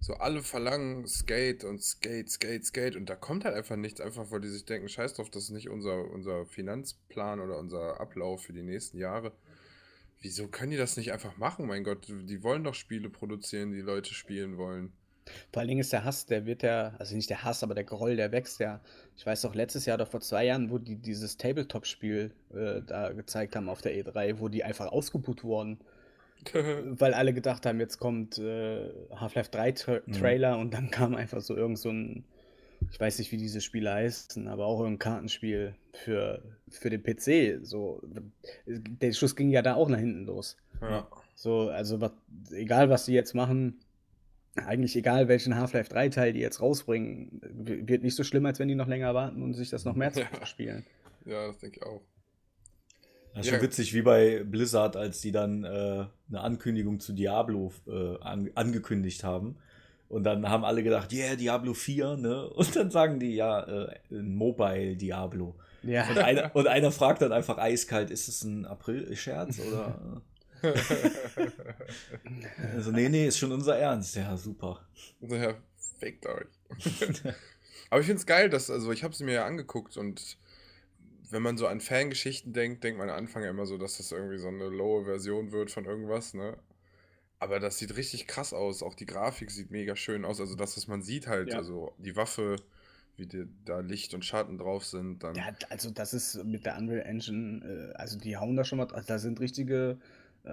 [0.00, 4.32] So alle verlangen Skate und Skate, Skate, Skate und da kommt halt einfach nichts, einfach
[4.32, 8.42] weil die sich denken, scheiß drauf, das ist nicht unser, unser Finanzplan oder unser Ablauf
[8.42, 9.30] für die nächsten Jahre.
[10.22, 11.66] Wieso können die das nicht einfach machen?
[11.66, 14.92] Mein Gott, die wollen doch Spiele produzieren, die Leute spielen wollen.
[15.52, 17.84] Vor allen Dingen ist der Hass, der wird ja, also nicht der Hass, aber der
[17.84, 18.80] Groll, der wächst ja.
[19.16, 23.12] Ich weiß doch, letztes Jahr oder vor zwei Jahren, wo die dieses Tabletop-Spiel äh, da
[23.12, 25.78] gezeigt haben auf der E3, wo die einfach ausgebucht wurden.
[26.52, 30.12] Weil alle gedacht haben, jetzt kommt äh, Half-Life 3 Tra Mhm.
[30.12, 32.24] Trailer und dann kam einfach so irgend so ein,
[32.90, 37.64] ich weiß nicht, wie diese Spiele heißen, aber auch irgendein Kartenspiel für, für den PC.
[37.66, 38.02] So,
[38.66, 40.56] der Schuss ging ja da auch nach hinten los.
[40.80, 41.06] ja.
[41.34, 42.12] So, also was,
[42.52, 43.80] egal was die jetzt machen,
[44.54, 48.68] eigentlich egal welchen Half-Life 3 Teil die jetzt rausbringen, wird nicht so schlimm, als wenn
[48.68, 50.46] die noch länger warten und sich das noch mehr zu Ja.
[50.46, 50.84] spielen.
[51.24, 52.02] ja, das denke ich auch.
[53.34, 53.58] Das ist Ja.
[53.58, 55.68] schon witzig, wie bei Blizzard, als die dann äh,
[56.28, 59.56] eine Ankündigung zu Diablo äh, an, angekündigt haben.
[60.12, 62.46] Und dann haben alle gedacht, yeah, Diablo 4, ne?
[62.54, 65.54] Und dann sagen die, ja, äh, ein Mobile Diablo.
[65.82, 70.22] Ja, Und einer, und einer fragt dann einfach eiskalt, ist es ein April-Scherz oder?
[72.76, 74.14] Also, nee, nee, ist schon unser Ernst.
[74.14, 74.86] Ja, super.
[75.20, 75.54] Ja,
[75.98, 76.46] fickt euch.
[77.90, 80.36] Aber ich finde es geil, dass, also ich habe sie mir ja angeguckt und
[81.30, 84.12] wenn man so an Fangeschichten denkt, denkt man am Anfang ja immer so, dass das
[84.12, 86.56] irgendwie so eine lowe Version wird von irgendwas, ne?
[87.42, 88.82] Aber das sieht richtig krass aus.
[88.84, 90.38] Auch die Grafik sieht mega schön aus.
[90.40, 91.58] Also das, was man sieht halt, Ja.
[91.58, 92.62] also die Waffe,
[93.16, 95.34] wie die, da Licht und Schatten drauf sind, dann.
[95.34, 98.86] ja, also das ist mit der Unreal Engine, äh, also die hauen da schon mal,
[98.92, 99.98] also da sind richtige,
[100.44, 100.50] äh,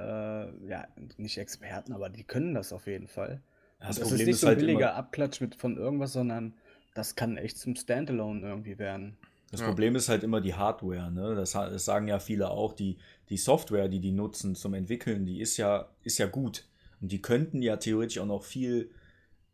[0.68, 3.42] ja, nicht Experten, aber die können das auf jeden Fall.
[3.80, 6.56] Das das Problem ist nicht ist so ein halt billiger Abklatsch mit von irgendwas, sondern
[6.96, 9.16] das kann echt zum Standalone irgendwie werden.
[9.52, 9.68] das Ja.
[9.68, 11.36] Problem ist halt immer die Hardware, ne?
[11.36, 12.98] Das, das sagen ja viele auch, die,
[13.30, 16.66] die Software, die die nutzen zum Entwickeln, die ist ja, ist ja gut.
[17.02, 18.92] Und die könnten ja theoretisch auch noch viel,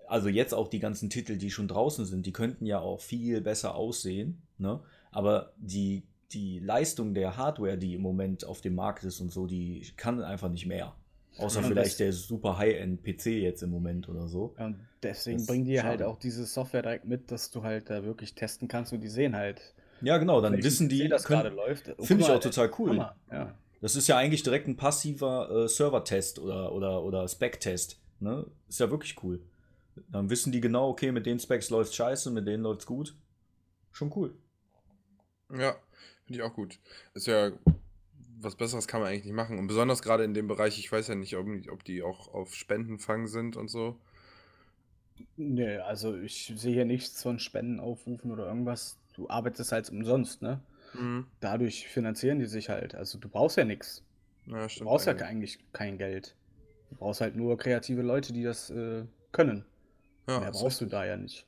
[0.08, 3.42] also jetzt auch die ganzen Titel, die schon draußen sind, die könnten ja auch viel
[3.42, 4.80] besser aussehen, ne?
[5.12, 9.48] Aber die, die Leistung der Hardware, die im Moment auf dem Markt ist und so,
[9.48, 10.96] die kann einfach nicht mehr.
[11.38, 14.56] Außer Ja, vielleicht der super High-End-PC jetzt im Moment oder so.
[14.58, 18.04] Und deswegen Das bringen die halt auch diese Software direkt mit, dass du halt da
[18.04, 21.08] wirklich testen kannst und die sehen halt Ja, genau, dann wissen die.
[21.10, 21.94] das können- gerade läuft.
[21.98, 22.90] Oh, Finde ich auch total cool.
[22.92, 23.16] Hammer.
[23.32, 23.56] Ja.
[23.86, 28.00] Das ist ja eigentlich direkt ein passiver äh, Server-Test oder, oder, oder Spec-Test.
[28.20, 28.48] Ne?
[28.68, 29.40] Ist ja wirklich cool.
[30.10, 33.16] Dann wissen die genau, okay, mit den Specs läuft scheiße, mit denen läuft's gut.
[33.92, 34.34] Schon cool.
[35.52, 35.76] Ja,
[36.26, 36.80] finde ich auch gut.
[37.14, 37.52] Ist ja
[38.40, 39.60] was Besseres kann man eigentlich nicht machen.
[39.60, 42.56] Und besonders gerade in dem Bereich, ich weiß ja nicht, ob, ob die auch auf
[42.56, 44.00] Spendenfang sind und so.
[45.38, 48.98] Nee, also ich sehe hier nichts von Spendenaufrufen oder irgendwas.
[49.14, 50.60] Du arbeitest halt umsonst, ne?
[51.00, 51.28] Mhm.
[51.40, 52.96] Dadurch finanzieren die sich halt.
[52.96, 54.04] Also du brauchst ja nichts.
[54.48, 55.28] Ja, Du brauchst ja eigentlich.
[55.28, 56.36] eigentlich kein Geld.
[56.90, 59.66] Du brauchst halt nur kreative Leute, die das äh, können.
[60.28, 61.46] Ja, Mehr brauchst du da ja nicht.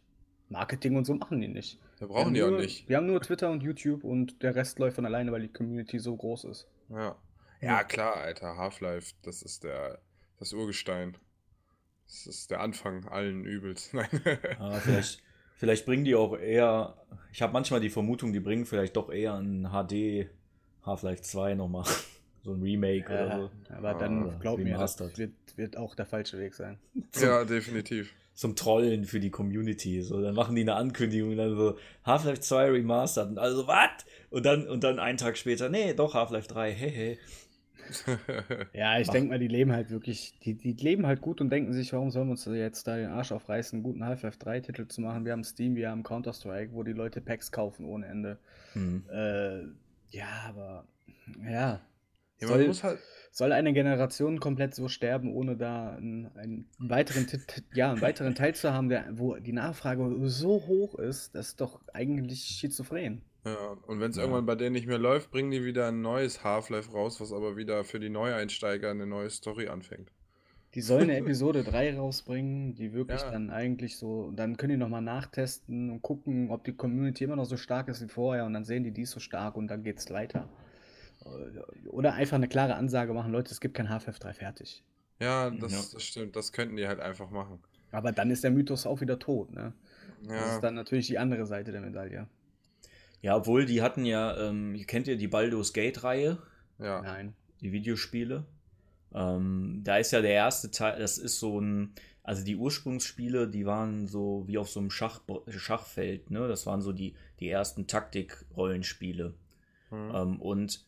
[0.49, 1.79] Marketing und so machen die nicht.
[1.95, 2.87] Da Wir brauchen die auch nur, nicht.
[2.89, 5.99] Wir haben nur Twitter und YouTube und der Rest läuft von alleine, weil die Community
[5.99, 6.67] so groß ist.
[6.89, 7.15] Ja.
[7.59, 8.55] Ja, klar, Alter.
[8.55, 9.99] Half-Life, das ist der,
[10.39, 11.17] das Urgestein.
[12.05, 13.89] Das ist der Anfang allen Übels.
[13.93, 14.07] Nein.
[14.59, 15.23] Ja, vielleicht,
[15.57, 16.95] vielleicht bringen die auch eher.
[17.33, 20.29] Ich habe manchmal die Vermutung, die bringen vielleicht doch eher ein HD
[20.85, 21.83] Half-Life 2 nochmal.
[22.43, 23.49] So ein Remake oder Ja, so.
[23.75, 25.17] aber Ah, dann glaub mir, das remastered.
[25.17, 26.77] wird, wird auch der falsche Weg sein.
[27.21, 28.13] ja, definitiv.
[28.35, 30.01] Zum Trollen für die Community.
[30.01, 33.31] So, dann machen die eine Ankündigung und dann so Half-Life 2 Remastered.
[33.31, 33.89] Und also, was?
[34.29, 37.17] Und dann, und dann einen Tag später, nee, doch Half-Life 3, hehe.
[38.73, 41.73] Ja, ich denke mal, die leben halt wirklich, die, die leben halt gut und denken
[41.73, 45.01] sich, warum sollen wir uns jetzt da den Arsch aufreißen, einen guten Half-Life 3-Titel zu
[45.01, 45.25] machen?
[45.25, 48.37] Wir haben Steam, wir haben Counter-Strike, wo die Leute Packs kaufen ohne Ende.
[48.73, 49.03] Hm.
[49.11, 49.61] Äh,
[50.15, 50.85] ja, aber
[51.43, 51.81] ja.
[52.39, 52.99] Ja, Soll, halt.
[53.31, 58.35] soll eine Generation komplett so sterben, ohne da einen, einen weiteren, Tit- ja, einen weiteren
[58.35, 63.23] Teil zu haben, der, wo die Nachfrage so hoch ist, das ist doch eigentlich schizophren.
[63.45, 64.23] Ja, und wenn es Ja.
[64.23, 67.55] irgendwann bei denen nicht mehr läuft, bringen die wieder ein neues Half-Life raus, was aber
[67.55, 70.11] wieder für die Neueinsteiger eine neue Story anfängt.
[70.73, 73.31] Die sollen eine Episode 3 rausbringen, die wirklich Ja.
[73.31, 77.45] dann eigentlich so, dann können die nochmal nachtesten und gucken, ob die Community immer noch
[77.45, 79.83] so stark ist wie vorher und dann sehen die, die ist so stark und dann
[79.83, 80.47] geht's weiter.
[81.89, 84.83] Oder einfach eine klare Ansage machen, Leute, es gibt kein Half-Life 3 fertig.
[85.19, 85.83] Ja, das, Ja.
[85.93, 86.35] das stimmt.
[86.35, 87.59] Das könnten die halt einfach machen.
[87.91, 89.73] Aber dann ist der Mythos auch wieder tot, ne?
[90.23, 92.27] Das Ja, ist dann natürlich die andere Seite der Medaille.
[93.21, 96.37] Ja, obwohl die hatten ja, ähm, kennt ihr die Baldur's Gate-Reihe?
[96.79, 97.01] ja.
[97.01, 97.33] Nein.
[97.61, 98.45] die Videospiele.
[99.13, 103.65] Ähm, da ist ja der erste Teil, das ist so ein, also die Ursprungsspiele, die
[103.65, 106.47] waren so wie auf so einem Schach, Schachfeld, ne?
[106.47, 109.33] Das waren so die, die ersten Taktik-Rollenspiele.
[109.89, 110.11] Hm.
[110.13, 110.85] Ähm, und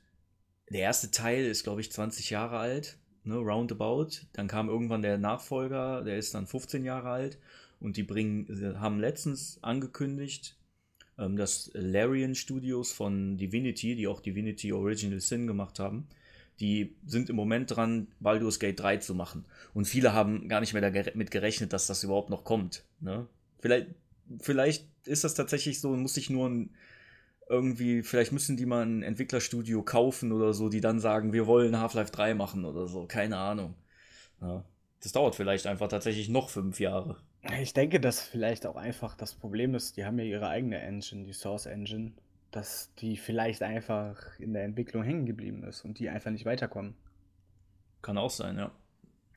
[0.70, 4.10] der erste Teil ist, glaube ich, 20 Jahre alt, ne, roundabout.
[4.34, 7.38] Dann kam irgendwann der Nachfolger, der ist dann 15 Jahre alt.
[7.80, 10.58] Und die bringen, sie haben letztens angekündigt,
[11.20, 16.08] ähm, dass Larian Studios von Divinity, die auch Divinity Original Sin gemacht haben,
[16.60, 19.46] die sind im Moment dran, Baldur's Gate 3 zu machen.
[19.74, 22.84] Und viele haben gar nicht mehr damit gerechnet, dass das überhaupt noch kommt.
[23.00, 23.28] Ne?
[23.60, 23.88] Vielleicht,
[24.40, 26.72] vielleicht ist das tatsächlich so, muss sich nur ein,
[27.48, 31.80] irgendwie, vielleicht müssen die mal ein Entwicklerstudio kaufen oder so, die dann sagen, wir wollen
[31.80, 33.06] Half-Life 3 machen oder so.
[33.06, 33.76] Keine Ahnung.
[34.42, 34.64] Ja.
[35.02, 37.18] Das dauert vielleicht einfach tatsächlich noch fünf Jahre.
[37.62, 41.24] Ich denke, dass vielleicht auch einfach das Problem ist, die haben ja ihre eigene Engine,
[41.26, 42.12] die Source Engine,
[42.52, 46.96] dass die vielleicht einfach in der Entwicklung hängen geblieben ist und die einfach nicht weiterkommen.
[48.02, 48.72] Kann auch sein, ja.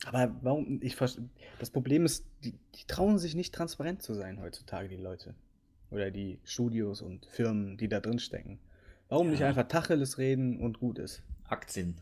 [0.04, 4.88] Aber warum, ich das Problem ist, die, die trauen sich nicht transparent zu sein heutzutage,
[4.88, 5.34] die Leute.
[5.90, 8.58] Oder die Studios und Firmen, die da drin stecken.
[9.08, 9.48] Warum nicht Ja.
[9.48, 11.22] einfach Tacheles reden und gut ist?
[11.44, 11.98] Aktien.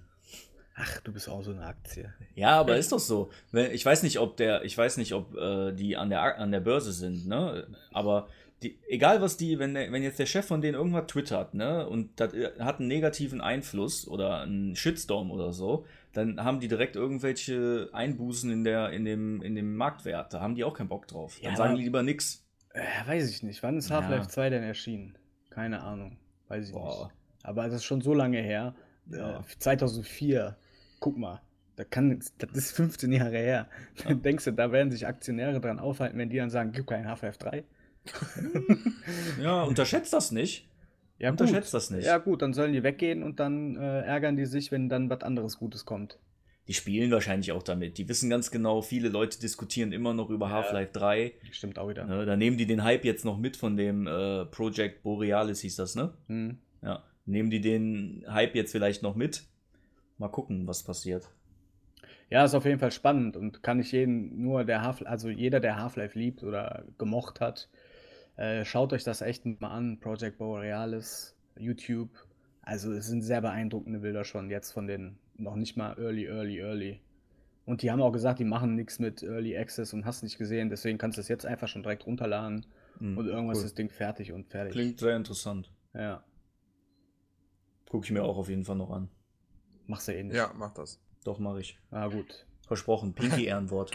[0.77, 2.13] Ach, du bist auch so eine Aktie.
[2.35, 3.31] Ja, aber ist doch so.
[3.53, 6.51] Wenn- Ich weiß nicht, ob der, ich weiß nicht, ob äh, die an der, an
[6.53, 7.67] der Börse sind, ne?
[7.93, 8.29] Aber
[8.63, 11.87] die, egal was die, wenn, der, wenn jetzt der Chef von denen irgendwas twittert, ne?
[11.87, 16.69] Und das äh, hat einen negativen Einfluss oder einen Shitstorm oder so, dann haben die
[16.69, 20.33] direkt irgendwelche Einbußen in der, in dem, in dem Marktwert.
[20.33, 21.39] Da haben die auch keinen Bock drauf.
[21.43, 22.47] Dann Ja, sagen die lieber nix.
[22.73, 23.63] Äh, weiß ich nicht.
[23.63, 23.97] Wann ist Ja.
[23.97, 25.17] Half-Life 2 denn erschienen?
[25.51, 26.17] Keine Ahnung.
[26.49, 27.07] Weiß ich Boah.
[27.07, 27.15] nicht.
[27.45, 28.75] Aber das ist schon so lange her.
[29.11, 29.41] Ja.
[29.41, 30.57] Äh, 2004.
[31.01, 31.41] Guck mal.
[31.77, 33.67] Da kann, das ist 15 Jahre her.
[34.07, 37.39] Denkst du, da werden sich Aktionäre dran aufhalten, wenn die dann sagen, gib kein Half-Life
[37.39, 37.65] 3?
[39.43, 40.67] Ja, unterschätzt das nicht.
[41.19, 42.07] Ja, Unterschätzt das nicht.
[42.07, 45.21] Ja, gut, dann sollen die weggehen und dann äh, ärgern die sich, wenn dann was
[45.23, 46.19] anderes Gutes kommt.
[46.67, 47.99] Die spielen wahrscheinlich auch damit.
[47.99, 50.53] Die wissen ganz genau, viele Leute diskutieren immer noch über Ja.
[50.53, 51.33] Half-Life 3.
[51.51, 52.07] Stimmt auch wieder.
[52.07, 55.77] Ne, da nehmen die den Hype jetzt noch mit von dem äh, Project Borealis, hieß
[55.77, 56.15] das, ne?
[56.29, 56.59] Hm.
[56.83, 57.03] Ja.
[57.31, 59.45] Nehmen die den Hype jetzt vielleicht noch mit?
[60.19, 61.31] Mal gucken, was passiert.
[62.29, 65.61] Ja, ist auf jeden Fall spannend und kann ich jeden, nur der Half, also jeder,
[65.61, 67.69] der Half-Life liebt oder gemocht hat,
[68.37, 69.99] äh, schaut euch das echt mal an.
[70.01, 72.11] Project Borealis, YouTube.
[72.63, 76.59] Also es sind sehr beeindruckende Bilder schon jetzt von den noch nicht mal Early, Early,
[76.59, 77.01] Early.
[77.65, 80.69] Und die haben auch gesagt, die machen nichts mit Early Access und hast nicht gesehen,
[80.69, 82.67] deswegen kannst du es jetzt einfach schon direkt runterladen
[82.99, 83.65] Hm, und irgendwann ist cool.
[83.65, 84.73] das Ding fertig und fertig.
[84.73, 85.71] Klingt sehr interessant.
[85.95, 86.23] Ja.
[87.91, 89.09] Gucke ich mir auch auf jeden Fall noch an.
[89.89, 90.37] Machst du eh nicht.
[90.37, 91.01] Ja, mach das.
[91.25, 91.77] Doch, mache ich.
[91.91, 92.47] Ah, gut.
[92.69, 93.15] Versprochen.
[93.15, 93.91] Pinky Ehrenwort.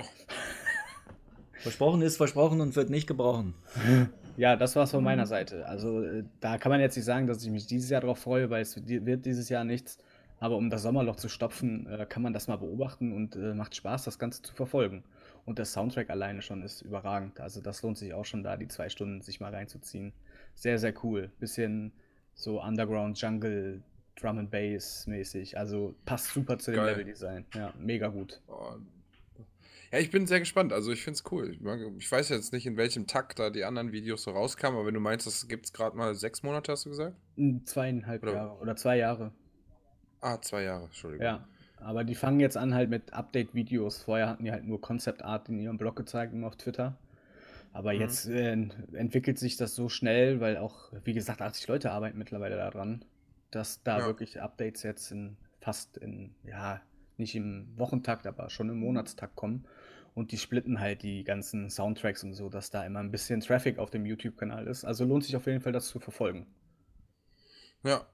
[1.60, 3.56] versprochen ist versprochen und wird nicht gebrochen.
[4.38, 5.66] Ja, das war's von meiner Seite.
[5.66, 8.50] Also, äh, da kann man jetzt nicht sagen, dass ich mich dieses Jahr drauf freue,
[8.50, 9.98] weil es wird dieses Jahr nichts.
[10.42, 13.78] Aber um das Sommerloch zu stopfen, äh, kann man das mal beobachten und äh, macht
[13.78, 15.06] Spaß, das Ganze zu verfolgen.
[15.46, 17.40] Und der Soundtrack alleine schon ist überragend.
[17.40, 20.12] Also, das lohnt sich auch schon da, die zwei Stunden sich mal reinzuziehen.
[20.54, 21.32] Sehr, sehr cool.
[21.40, 21.94] Bisschen
[22.36, 23.82] so Underground Jungle
[24.19, 25.58] Drum and Bass mäßig.
[25.58, 26.86] Also passt super zu dem.
[26.86, 27.45] Leveldesign.
[27.54, 28.41] Ja, mega gut.
[28.48, 28.76] Oh.
[29.91, 30.74] Ja, ich bin sehr gespannt.
[30.74, 31.58] Also ich finde es cool.
[31.98, 34.93] Ich, weiß jetzt nicht, in welchem Takt da die anderen Videos so rauskamen, aber wenn
[34.93, 37.15] du meinst, das gibt es gerade mal sechs Monate, hast du gesagt?
[37.36, 39.32] Mm, Zweieinhalb Oder- Jahre oder zwei Jahre.
[40.21, 41.26] Ah, zwei Jahre, Entschuldigung.
[41.26, 41.48] Ja.
[41.78, 44.04] Aber die fangen jetzt an halt mit Update-Videos.
[44.04, 46.98] Vorher hatten die halt nur Concept Art in ihrem Blog gezeigt, immer auf Twitter.
[47.76, 48.00] Aber Mhm.
[48.02, 48.54] jetzt äh,
[48.94, 53.04] entwickelt sich das so schnell, weil auch, wie gesagt, 80 Leute arbeiten mittlerweile daran,
[53.52, 54.06] dass da Ja.
[54.06, 56.82] wirklich Updates jetzt in fast in, ja,
[57.18, 59.68] nicht im Wochentakt, aber schon im Monatstakt kommen.
[60.14, 63.78] Und die splitten halt die ganzen Soundtracks und so, dass da immer ein bisschen Traffic
[63.80, 64.86] auf dem YouTube-Kanal ist.
[64.86, 66.48] Also lohnt sich auf jeden Fall, das zu verfolgen.
[67.84, 68.08] Ja.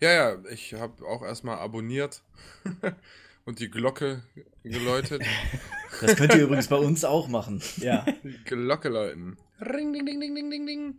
[0.00, 2.22] Ja, ja, ich habe auch erstmal abonniert
[3.44, 4.22] und die Glocke
[4.62, 5.30] geläutet.
[6.00, 7.62] Das könnt ihr übrigens bei uns auch machen.
[7.78, 8.04] Ja,
[8.44, 9.36] Glocke läuten.
[9.60, 10.98] Ring, ding, ding, ding, ding, ding, ding.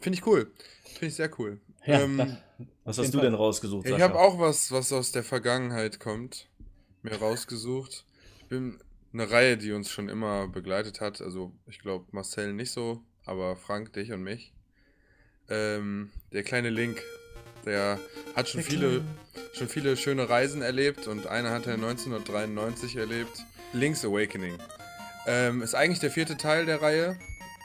[0.00, 0.50] Finde ich cool.
[0.84, 1.60] Finde ich sehr cool.
[1.86, 2.36] ja Ähm,
[2.84, 3.26] Was hast du Fall.
[3.26, 3.86] denn rausgesucht?
[3.86, 4.04] Ich Sascha?
[4.04, 6.48] habe auch was, was aus der Vergangenheit kommt,
[7.02, 8.04] mir rausgesucht.
[8.40, 8.78] Ich bin
[9.12, 11.20] eine Reihe, die uns schon immer begleitet hat.
[11.20, 14.52] Also ich glaube Marcel nicht so, aber Frank, dich und mich.
[15.48, 17.02] Ähm, der kleine Link,
[17.64, 17.98] der
[18.36, 19.02] hat schon Der viele,
[19.54, 23.44] schon viele schöne Reisen erlebt und eine hat er 1993 erlebt.
[23.72, 24.58] Link's Awakening.
[25.26, 27.18] Ähm, ist eigentlich der vierte Teil der Reihe.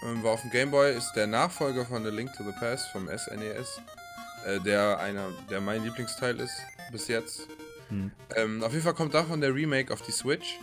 [0.05, 2.89] Ähm, war auf dem Game Boy, ist der Nachfolger von The Link to the Past
[2.89, 3.79] vom SNES.
[4.45, 6.55] Äh, der einer, der mein Lieblingsteil ist
[6.91, 7.47] bis jetzt.
[7.89, 8.11] Hm.
[8.35, 10.59] Ähm, auf jeden Fall kommt davon der Remake auf die Switch.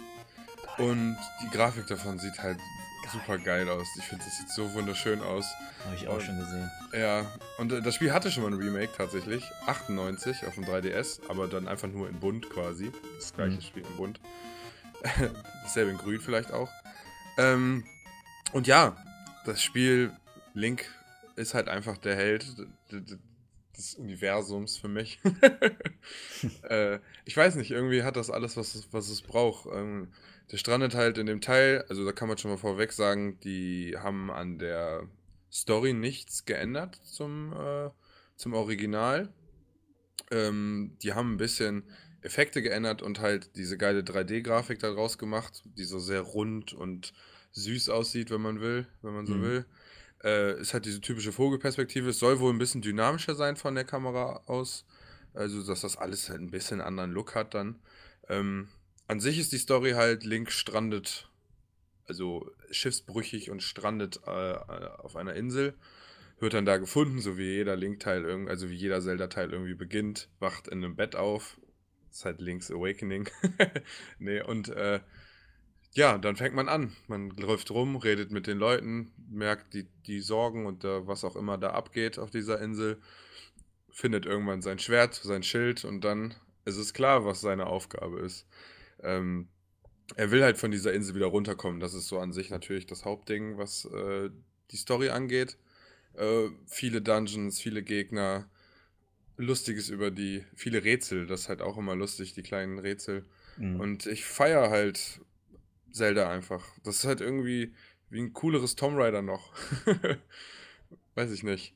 [0.78, 2.58] Und die Grafik davon sieht halt
[3.12, 3.86] super geil aus.
[3.98, 5.46] Ich finde, das sieht so wunderschön aus.
[5.84, 6.70] Habe ich auch schon gesehen.
[6.92, 7.24] Ja,
[7.58, 9.42] und äh, das Spiel hatte schon mal ein Remake tatsächlich.
[9.66, 12.92] 98 auf dem 3DS, aber dann einfach nur in bunt quasi.
[13.18, 13.62] Das gleiche Mhm.
[13.62, 14.20] Spiel in bunt.
[15.62, 16.70] Dasselbe in grün vielleicht auch.
[17.38, 17.84] Ähm,
[18.52, 18.96] und ja,
[19.44, 20.12] das Spiel
[20.54, 20.86] Link
[21.36, 22.46] ist halt einfach der Held
[23.76, 25.20] des Universums für mich.
[26.68, 29.66] äh, ich weiß nicht, irgendwie hat das alles, was es, was es braucht.
[29.72, 30.12] Ähm,
[30.50, 33.96] der strandet halt in dem Teil, also da kann man schon mal vorweg sagen, die
[33.96, 35.08] haben an der
[35.52, 37.90] Story nichts geändert zum, äh,
[38.36, 39.32] zum Original.
[40.30, 41.84] Ähm, die haben ein bisschen
[42.22, 47.12] Effekte geändert und halt diese geile 3D-Grafik daraus gemacht, die so sehr rund und
[47.52, 49.42] süß aussieht, wenn man will, wenn man so Mhm.
[49.42, 49.64] will.
[50.22, 52.10] Äh, ist halt diese typische Vogelperspektive.
[52.10, 54.84] Es soll wohl ein bisschen dynamischer sein von der Kamera aus.
[55.32, 57.78] Also, dass das alles halt ein bisschen anderen Look hat dann.
[58.28, 58.68] Ähm,
[59.06, 61.28] an sich ist die Story halt, Link strandet,
[62.06, 65.74] also schiffsbrüchig und strandet äh, auf einer Insel.
[66.38, 70.68] Wird dann da gefunden, so wie jeder Link-Teil, also wie jeder Zelda-Teil irgendwie beginnt, wacht
[70.68, 71.58] in einem Bett auf.
[72.10, 73.28] Ist halt Link's Awakening.
[74.18, 75.00] nee, und äh,
[75.92, 76.94] ja, dann fängt man an.
[77.08, 81.36] Man läuft rum, redet mit den Leuten, merkt die, die Sorgen und äh, was auch
[81.36, 83.00] immer da abgeht auf dieser Insel,
[83.90, 88.46] findet irgendwann sein Schwert, sein Schild und dann ist es klar, was seine Aufgabe ist.
[89.02, 89.48] Ähm,
[90.16, 91.80] er will halt von dieser Insel wieder runterkommen.
[91.80, 94.30] Das ist so an sich natürlich das Hauptding, was äh,
[94.70, 95.56] die Story angeht.
[96.14, 98.48] Äh, viele Dungeons, viele Gegner,
[99.40, 103.24] Lustiges über die, viele Rätsel, das ist halt auch immer lustig, die kleinen Rätsel.
[103.56, 103.80] Mhm.
[103.80, 105.20] Und ich feiere halt
[105.92, 106.66] Zelda einfach.
[106.84, 107.74] Das ist halt irgendwie
[108.10, 109.52] wie ein cooleres Tomb Raider noch.
[111.14, 111.74] Weiß ich nicht.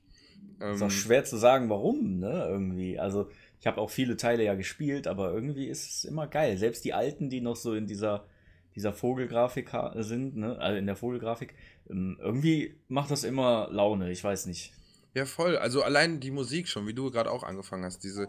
[0.59, 2.47] ist Ähm, auch schwer zu sagen, warum, ne?
[2.49, 2.99] Irgendwie.
[2.99, 6.59] Also, ich habe auch viele Teile ja gespielt, aber irgendwie ist es immer geil.
[6.59, 8.27] Selbst die alten, die noch so in dieser,
[8.75, 10.59] dieser Vogelgrafik sind, ne?
[10.59, 11.55] Also in der Vogelgrafik,
[11.89, 14.73] ähm, irgendwie macht das immer Laune, ich weiß nicht.
[15.15, 15.57] Ja, voll.
[15.57, 18.29] Also allein die Musik schon, wie du gerade auch angefangen hast, diese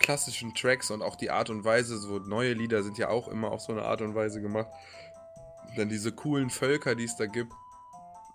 [0.00, 3.52] klassischen Tracks und auch die Art und Weise, so neue Lieder sind ja auch immer
[3.52, 4.68] auf so eine Art und Weise gemacht.
[5.76, 7.52] Dann diese coolen Völker, die es da gibt.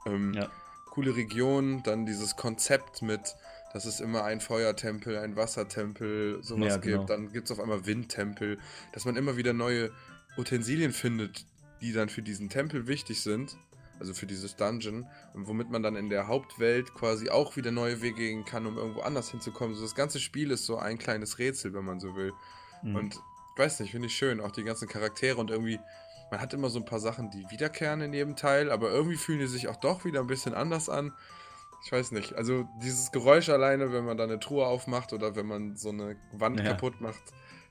[0.06, 0.50] Ähm, Ja.
[0.92, 3.36] Coole Regionen, dann dieses Konzept mit,
[3.74, 6.98] dass es immer ein Feuertempel, ein Wassertempel, sowas Ja, genau.
[7.00, 7.10] gibt.
[7.10, 8.58] Dann gibt es auf einmal Windtempel,
[8.94, 9.92] dass man immer wieder neue
[10.38, 11.46] Utensilien findet,
[11.82, 13.58] die dann für diesen Tempel wichtig sind.
[14.00, 15.08] Also für dieses Dungeon.
[15.34, 18.78] Und womit man dann in der Hauptwelt quasi auch wieder neue Wege gehen kann, um
[18.78, 19.76] irgendwo anders hinzukommen.
[19.76, 22.34] So das ganze Spiel ist so ein kleines Rätsel, wenn man so will.
[22.82, 22.96] Mhm.
[22.96, 24.40] Und ich weiß nicht, finde ich schön.
[24.40, 25.80] Auch die ganzen Charaktere und irgendwie,
[26.32, 29.40] man hat immer so ein paar Sachen, die wiederkehren in jedem Teil, aber irgendwie fühlen
[29.40, 31.12] die sich auch doch wieder ein bisschen anders an.
[31.86, 32.34] Ich weiß nicht.
[32.36, 36.16] Also dieses Geräusch alleine, wenn man da eine Truhe aufmacht oder wenn man so eine
[36.34, 36.68] Wand Ja.
[36.68, 37.22] kaputt macht,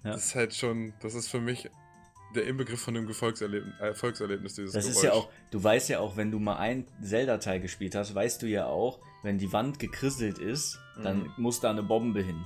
[0.03, 0.13] Ja.
[0.13, 1.71] das ist halt schon, das ist für mich
[2.35, 4.97] der Inbegriff von einem Gefolgserlebnis, Erfolgserlebnis, dieses Das Geräusch.
[4.97, 8.43] ist ja auch, du weißt ja auch, wenn du mal ein Zelda-Teil gespielt hast, weißt
[8.43, 11.33] du ja auch, wenn die Wand gekrisselt ist, dann Mhm.
[11.39, 12.45] muss da eine Bombe hin.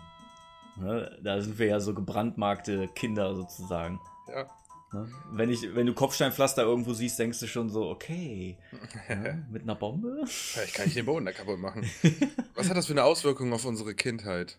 [0.77, 1.19] Ne?
[1.23, 4.01] Da sind wir ja so gebrandmarkte Kinder sozusagen.
[4.29, 4.47] Ja.
[4.93, 5.09] Ne?
[5.33, 8.59] Wenn, ich, wenn du Kopfsteinpflaster irgendwo siehst, denkst du schon so, okay,
[9.09, 9.47] ne?
[9.51, 10.23] mit einer Bombe?
[10.27, 11.91] Vielleicht kann ich den Boden da kaputt machen.
[12.55, 14.59] Was hat das für eine Auswirkung auf unsere Kindheit?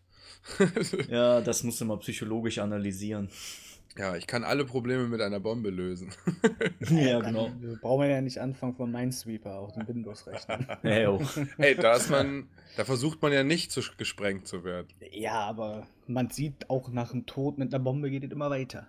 [1.09, 3.29] Ja, das musst du mal psychologisch analysieren.
[3.97, 6.09] Ja, ich kann alle Probleme mit einer Bombe lösen.
[6.89, 7.47] ja, Dann genau.
[7.47, 10.79] äh, brauchen wir ja nicht anfangen von Minesweeper auf dem Windows-Rechner.
[10.83, 11.21] Ja, jo.
[11.57, 14.87] Ey, da ist man, da versucht man ja nicht zu gesprengt zu werden.
[15.11, 18.87] ja, aber man sieht auch nach dem Tod mit einer Bombe geht es immer weiter.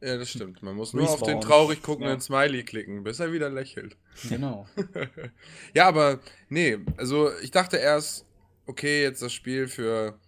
[0.00, 0.62] Ja, das stimmt.
[0.62, 1.40] Man muss nur auf den Respawn.
[1.40, 2.20] traurig guckenden Ja.
[2.20, 3.96] Smiley klicken, bis er wieder lächelt.
[4.28, 4.66] Genau.
[5.74, 8.24] Ja, aber nee, also ich dachte erst,
[8.66, 10.18] okay, jetzt das Spiel für,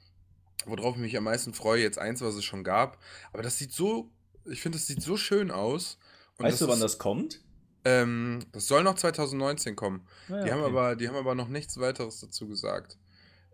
[0.67, 2.99] worauf ich mich am meisten freue, jetzt eins, was es schon gab.
[3.33, 4.11] Aber das sieht so,
[4.45, 5.99] ich finde, das sieht so schön aus.
[6.39, 7.41] Und Weißt du, wann ist, das kommt?
[7.85, 10.07] Ähm, das soll noch 2019 kommen.
[10.29, 10.71] Ja, die, haben okay.
[10.71, 12.99] aber, die haben aber noch nichts weiteres dazu gesagt.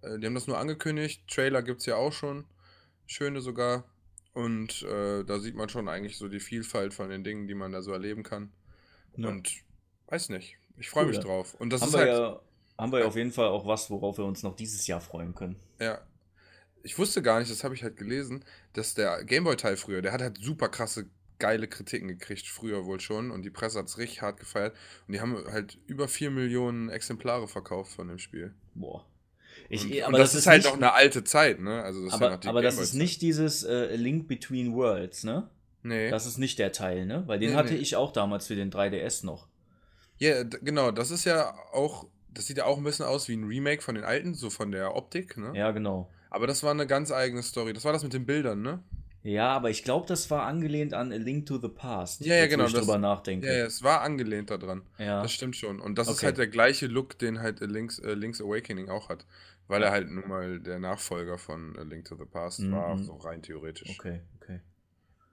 [0.02, 1.22] Äh, die haben das nur angekündigt.
[1.28, 2.44] Trailer gibt es ja auch schon.
[3.06, 3.84] Schöne sogar.
[4.32, 7.72] Und äh, da sieht man schon eigentlich so die Vielfalt von den Dingen, die man
[7.72, 8.52] da so erleben kann.
[9.16, 9.28] Ja.
[9.28, 9.50] Und
[10.08, 10.58] weiß nicht.
[10.76, 11.22] Ich freue Cool, mich ja.
[11.22, 11.54] drauf.
[11.54, 12.10] Und das haben, ist wir halt.
[12.10, 12.40] ja,
[12.78, 15.34] haben wir ja auf jeden Fall auch was, worauf wir uns noch dieses Jahr freuen
[15.34, 15.56] können.
[15.80, 16.00] Ja.
[16.86, 20.22] Ich wusste gar nicht, das habe ich halt gelesen, dass der Gameboy-Teil früher, der hat
[20.22, 21.06] halt super krasse,
[21.40, 23.32] geile Kritiken gekriegt, früher wohl schon.
[23.32, 24.74] Und die Presse hat es richtig hart gefeiert.
[25.06, 28.54] Und die haben halt über 4 Millionen Exemplare verkauft von dem Spiel.
[28.74, 29.04] Boah.
[29.68, 31.82] Ich, und, aber und das, ist halt nicht, noch eine alte Zeit, ne?
[31.82, 35.50] Also das ist ja aber, aber das ist nicht dieses äh, Link Between Worlds, ne?
[35.82, 36.08] Nee.
[36.10, 37.24] Das ist nicht der Teil, ne?
[37.26, 37.80] Weil den Nee, hatte nee.
[37.80, 39.48] ich auch damals für den 3DS noch.
[40.18, 43.34] Ja, d- genau, das ist ja auch, das sieht ja auch ein bisschen aus wie
[43.36, 45.52] ein Remake von den alten, so von der Optik, ne?
[45.54, 46.10] Ja, genau.
[46.30, 47.72] Aber das war eine ganz eigene Story.
[47.72, 48.82] Das war das mit den Bildern, ne?
[49.22, 52.24] Ja, aber ich glaube, das war angelehnt an A Link to the Past.
[52.24, 53.46] Ja, ja, genau, ich drüber nachdenke.
[53.48, 54.82] Ja, ja, es war angelehnt daran.
[54.98, 55.22] Ja.
[55.22, 55.80] Das stimmt schon.
[55.80, 56.26] Und das ist Okay.
[56.26, 59.26] halt der gleiche Look, den halt A Link's, äh, Link's Awakening auch hat.
[59.68, 62.72] Weil er halt nun mal der Nachfolger von A Link to the Past Mhm.
[62.72, 63.90] war, so rein theoretisch.
[63.98, 64.60] Okay, okay.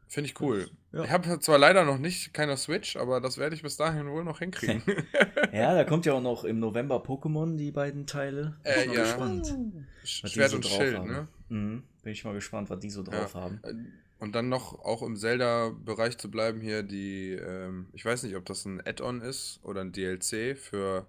[0.08, 0.70] Finde ich cool.
[0.92, 1.04] Ja.
[1.06, 4.24] Ich habe zwar leider noch nicht keine Switch, aber das werde ich bis dahin wohl
[4.24, 4.84] noch hinkriegen.
[5.52, 8.56] Ja, da kommt ja auch noch im November Pokémon, die beiden Teile.
[8.64, 9.04] Bin Äh, ich mal ja.
[9.04, 9.42] gespannt.
[9.44, 11.12] was die Schwert so und drauf Schild, haben.
[11.12, 11.28] ne?
[11.50, 11.84] Mhm.
[12.02, 13.60] Bin ich mal gespannt, was die so drauf haben.
[13.64, 13.74] Äh,
[14.18, 18.46] Und dann noch auch im Zelda-Bereich zu bleiben hier, die, ähm, ich weiß nicht, ob
[18.46, 21.06] das ein Add-on ist oder ein DLC für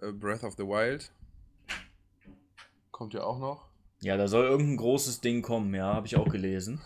[0.00, 1.10] äh, Breath of the Wild.
[2.92, 3.66] Kommt ja auch noch.
[4.00, 6.80] Ja, da soll irgendein großes Ding kommen, ja, habe ich auch gelesen.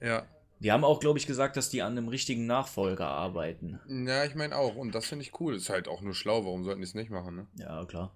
[0.00, 0.24] Ja.
[0.60, 3.80] Die haben auch, glaube ich, gesagt, dass die an einem richtigen Nachfolger arbeiten.
[3.88, 4.76] Ja, ich meine auch.
[4.76, 5.54] Und das finde ich cool.
[5.56, 6.44] Ist halt auch nur schlau.
[6.44, 7.46] Warum sollten die es nicht machen, ne?
[7.58, 8.14] Ja, klar.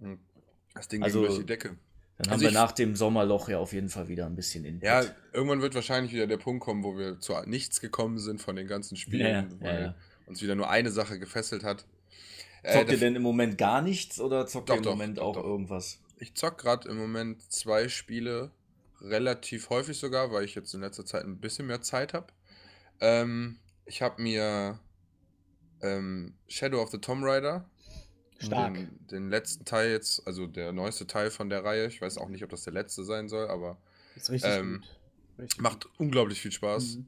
[0.00, 0.18] Hm.
[0.74, 1.76] Das Ding Also- durch die Decke.
[2.18, 4.82] Dann Also haben wir nach dem Sommerloch ja auf jeden Fall wieder ein bisschen Input.
[4.84, 8.56] Ja, irgendwann wird wahrscheinlich wieder der Punkt kommen, wo wir zu nichts gekommen sind von
[8.56, 9.94] den ganzen Spielen, Ja, weil ja, ja.
[10.26, 11.86] uns wieder nur eine Sache gefesselt hat.
[12.62, 14.90] Äh, Zockt der- ihr denn im Moment gar nichts oder zockt Doch, ihr im doch,
[14.90, 15.98] Moment doch, auch irgendwas?
[16.18, 18.50] Ich zock gerade im Moment zwei Spiele,
[19.02, 22.28] relativ häufig sogar, weil ich jetzt in letzter Zeit ein bisschen mehr Zeit habe.
[23.00, 24.78] Ähm, ich habe mir
[25.82, 27.68] ähm, Shadow of the Tomb Raider,
[28.38, 28.74] Stark.
[28.74, 32.28] Den, den letzten Teil jetzt, also der neueste Teil von der Reihe, ich weiß auch
[32.28, 33.78] nicht, ob das der letzte sein soll, aber
[34.16, 34.82] Ist richtig Ähm.
[35.38, 36.96] Richtig macht unglaublich viel Spaß.
[36.96, 37.06] Mhm.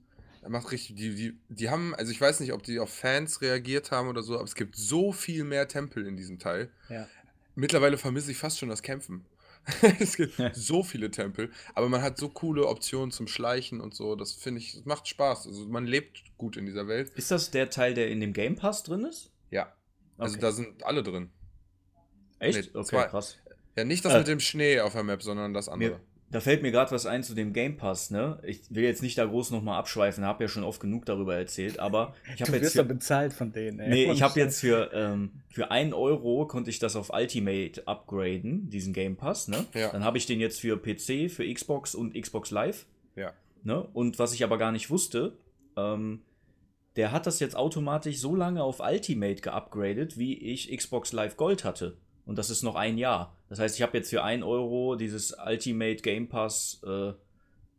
[0.48, 3.92] Macht richtig, die, die, die haben, also ich weiß nicht, ob die auf Fans reagiert
[3.92, 6.70] haben oder so, aber es gibt so viel mehr Tempel in diesem Teil.
[6.88, 7.06] Ja.
[7.54, 9.24] Mittlerweile vermisse ich fast schon das Kämpfen.
[10.00, 14.16] es gibt so viele Tempel, aber man hat so coole Optionen zum Schleichen und so.
[14.16, 15.46] Das finde ich, das macht Spaß.
[15.46, 17.10] Also man lebt gut in dieser Welt.
[17.14, 19.30] Ist das der Teil, der in dem Game Pass drin ist?
[19.50, 19.72] Ja.
[20.18, 20.42] Also Okay.
[20.42, 21.30] da sind alle drin.
[22.40, 22.74] Echt?
[22.74, 23.36] nee, okay, krass.
[23.76, 25.90] Ja, nicht das Äh, mit dem Schnee auf der Map, sondern das andere.
[25.92, 26.00] Mir,
[26.32, 28.38] da fällt mir gerade was ein zu dem Game Pass, ne?
[28.42, 31.78] Ich will jetzt nicht da groß nochmal abschweifen, habe ja schon oft genug darüber erzählt,
[31.78, 33.88] aber ich Du habe jetzt wirst doch für, bezahlt von denen, ey.
[33.90, 38.68] nee, ich habe jetzt für, ähm, für 1 Euro konnte ich das auf Ultimate upgraden,
[38.70, 39.64] diesen Game Pass, ne?
[39.74, 39.92] Ja.
[39.92, 43.32] Dann habe ich den jetzt für PC, für Xbox und Xbox Live, Ja.
[43.62, 43.82] ne?
[43.92, 45.36] Und was ich aber gar nicht wusste,
[45.76, 46.22] ähm,
[46.96, 51.64] der hat das jetzt automatisch so lange auf Ultimate geupgradet, wie ich Xbox Live Gold
[51.64, 51.96] hatte.
[52.24, 53.36] Und das ist noch ein Jahr.
[53.48, 57.12] Das heißt, ich habe jetzt für 1 Euro dieses Ultimate Game Pass äh,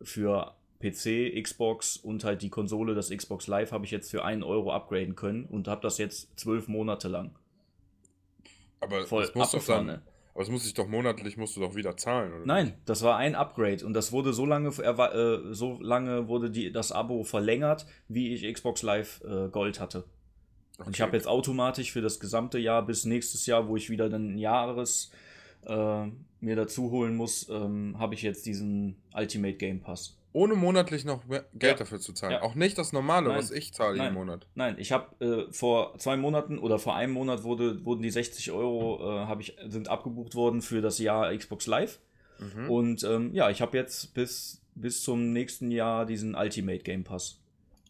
[0.02, 4.44] für PC, Xbox und halt die Konsole, das Xbox Live, habe ich jetzt für 1
[4.44, 7.32] Euro upgraden können und habe das jetzt zwölf Monate lang.
[8.82, 10.02] Aber Voll das muss doch dann,
[10.34, 12.46] aber es muss sich doch monatlich, musst du doch wieder zahlen, oder?
[12.46, 16.72] Nein, das war ein Upgrade und das wurde so lange, äh, so lange wurde die,
[16.72, 20.06] das Abo verlängert, wie ich Xbox Live äh, Gold hatte.
[20.80, 24.09] Und ich habe jetzt automatisch für das gesamte Jahr bis nächstes Jahr, wo ich wieder
[24.09, 25.11] dann ein Jahres
[25.65, 26.05] äh,
[26.41, 30.17] mir dazu holen muss, ähm, habe ich jetzt diesen Ultimate Game Pass.
[30.36, 31.78] Ohne monatlich noch mehr Geld Ja.
[31.78, 32.34] dafür zu zahlen.
[32.34, 32.41] Ja.
[32.41, 33.38] Auch nicht das normale, Nein.
[33.38, 34.13] was ich zahle jeden Nein.
[34.15, 34.47] Monat.
[34.55, 38.51] Nein, ich habe äh, vor zwei Monaten oder vor einem Monat wurde, wurden die 60
[38.51, 41.99] Euro äh, ich, sind abgebucht worden für das Jahr Xbox Live.
[42.39, 42.69] Mhm.
[42.69, 47.39] Und ähm, ja, ich habe jetzt bis, bis zum nächsten Jahr diesen Ultimate Game Pass.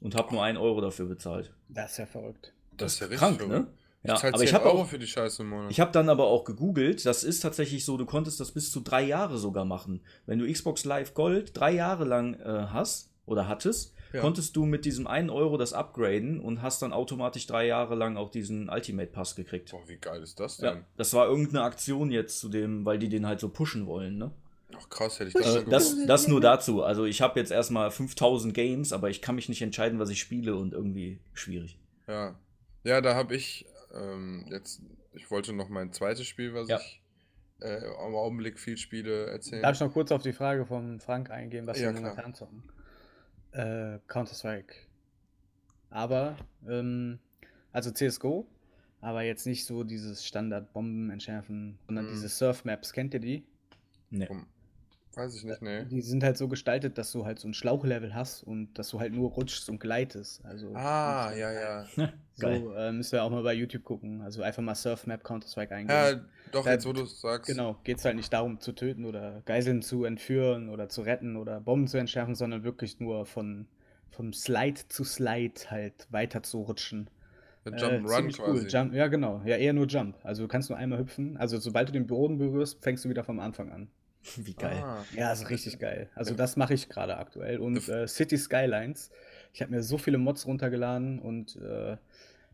[0.02, 1.54] Und habe nur einen Euro dafür bezahlt.
[1.70, 2.53] Das ist ja verrückt.
[2.78, 3.68] Das ist ja richtig Krank, ne?
[4.04, 5.72] Ich Ja, aber ich 10 habe auch, für die Scheiße im Monat.
[5.72, 8.82] ich habe dann aber auch gegoogelt, das ist tatsächlich so, du konntest das bis zu
[8.82, 10.02] drei Jahre sogar machen.
[10.26, 14.20] Wenn du Xbox Live Gold drei Jahre lang äh, hast oder hattest, Ja.
[14.20, 18.18] konntest du mit diesem einen Euro das upgraden und hast dann automatisch drei Jahre lang
[18.18, 19.72] auch diesen Ultimate Pass gekriegt.
[19.72, 20.76] Boah, wie geil ist das denn?
[20.76, 24.18] Ja, das war irgendeine Aktion jetzt zu dem, weil die den halt so pushen wollen,
[24.18, 24.32] ne?
[24.78, 26.84] Ach krass, hätte ich das Äh, das, das nur dazu.
[26.84, 30.20] Also ich habe jetzt erstmal 5000 Games, aber ich kann mich nicht entscheiden, was ich
[30.20, 31.78] spiele und irgendwie schwierig.
[32.08, 32.36] Ja,
[32.84, 34.82] ja da habe ich ähm, jetzt,
[35.14, 36.78] ich wollte noch mein zweites Spiel, was Ja.
[36.80, 37.02] ich
[37.62, 39.62] äh, im Augenblick viel spiele, erzählen.
[39.62, 42.64] Darf ich noch kurz auf die Frage von Frank eingehen, was Ja, wir momentan zocken?
[43.52, 44.74] Äh, Counter-Strike.
[45.90, 46.36] Aber,
[46.68, 47.20] ähm,
[47.72, 48.48] also CSGO,
[49.00, 52.10] aber jetzt nicht so dieses Standard-Bomben entschärfen, sondern Mhm.
[52.10, 52.92] diese Surf-Maps.
[52.94, 53.46] Kennt ihr die?
[54.10, 54.26] Nee.
[54.28, 54.48] Warum?
[55.16, 55.84] Weiß ich nicht, nee.
[55.86, 59.00] Die sind halt so gestaltet, dass du halt so ein Schlauchlevel hast und dass du
[59.00, 60.44] halt nur rutschst und gleitest.
[60.46, 61.86] Also, Ah, ja, ja.
[62.36, 64.22] So, äh, müsst ihr auch mal bei YouTube gucken.
[64.22, 65.94] Also einfach mal Surf-Map Counter-Strike eingeben.
[65.94, 66.20] Ja,
[66.52, 67.48] doch, Da- jetzt wo du es sagst.
[67.48, 71.36] Genau, geht es halt nicht darum zu töten oder Geiseln zu entführen oder zu retten
[71.38, 73.68] oder Bomben zu entschärfen, sondern wirklich nur von
[74.10, 77.08] vom Slide zu Slide halt weiter zu rutschen.
[77.66, 78.68] Äh, Jump'n'Run ziemlich quasi.
[78.68, 79.42] Jump, ja, genau.
[79.46, 80.18] Ja, eher nur Jump.
[80.24, 81.38] Also du kannst nur einmal hüpfen.
[81.38, 83.90] Also sobald du den Boden berührst, fängst du wieder vom Anfang an.
[84.38, 84.82] Wie geil.
[84.84, 86.10] Ah, Ja, ist richtig geil.
[86.16, 87.60] Also das mache ich gerade aktuell.
[87.60, 89.12] Und äh, City Skylines.
[89.54, 91.98] Ich habe mir so viele Mods runtergeladen und äh,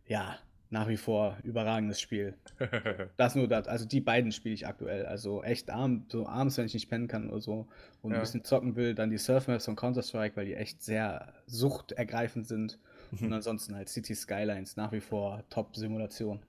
[0.08, 0.38] ja,
[0.72, 2.36] nach wie vor überragendes Spiel.
[3.18, 3.68] Das nur das.
[3.68, 5.06] Also die beiden spiele ich aktuell.
[5.06, 7.68] Also echt arm, so abends, wenn ich nicht pennen kann oder so
[8.02, 8.18] und Ja.
[8.18, 12.80] ein bisschen zocken will, dann die Surfmaps von Counter-Strike, weil die echt sehr suchtergreifend sind.
[13.12, 13.28] Mhm.
[13.28, 16.40] Und ansonsten halt City Skylines nach wie vor Top-Simulation.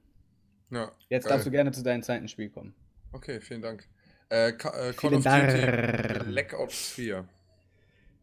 [0.71, 1.33] ja, Jetzt geil.
[1.33, 2.75] darfst du gerne zu deinem zweiten Spiel kommen.
[3.12, 3.89] Okay, vielen Dank.
[4.31, 6.31] Äh, äh, Call Vielen of Duty.
[6.31, 7.28] Black Ops 4.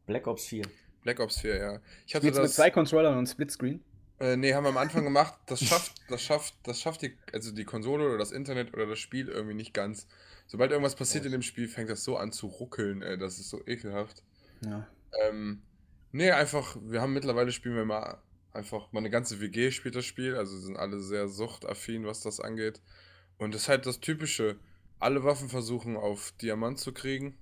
[0.06, 0.64] Black Ops 4.
[1.04, 1.80] Black Ops 4, ja.
[2.06, 2.56] Ich hatte Spielst du mit das.
[2.56, 3.84] zwei Controllern und Splitscreen?
[4.20, 5.34] Äh, nee, haben wir am Anfang gemacht.
[5.46, 9.00] Das schafft, das schafft, das schafft die, also die Konsole oder das Internet oder das
[9.00, 10.08] Spiel irgendwie nicht ganz.
[10.48, 13.50] Sobald irgendwas passiert in dem Spiel, fängt das so an zu ruckeln, ey, das ist
[13.50, 14.24] so ekelhaft.
[14.62, 14.88] Ja.
[15.28, 15.62] Ähm,
[16.14, 18.18] nee, einfach, wir haben mittlerweile spielen wir mal
[18.54, 22.82] einfach, meine ganze WG spielt das Spiel, also sind alle sehr suchtaffin, was das angeht.
[23.38, 24.58] Und das ist halt das Typische,
[25.00, 27.38] alle Waffen versuchen auf Diamant zu kriegen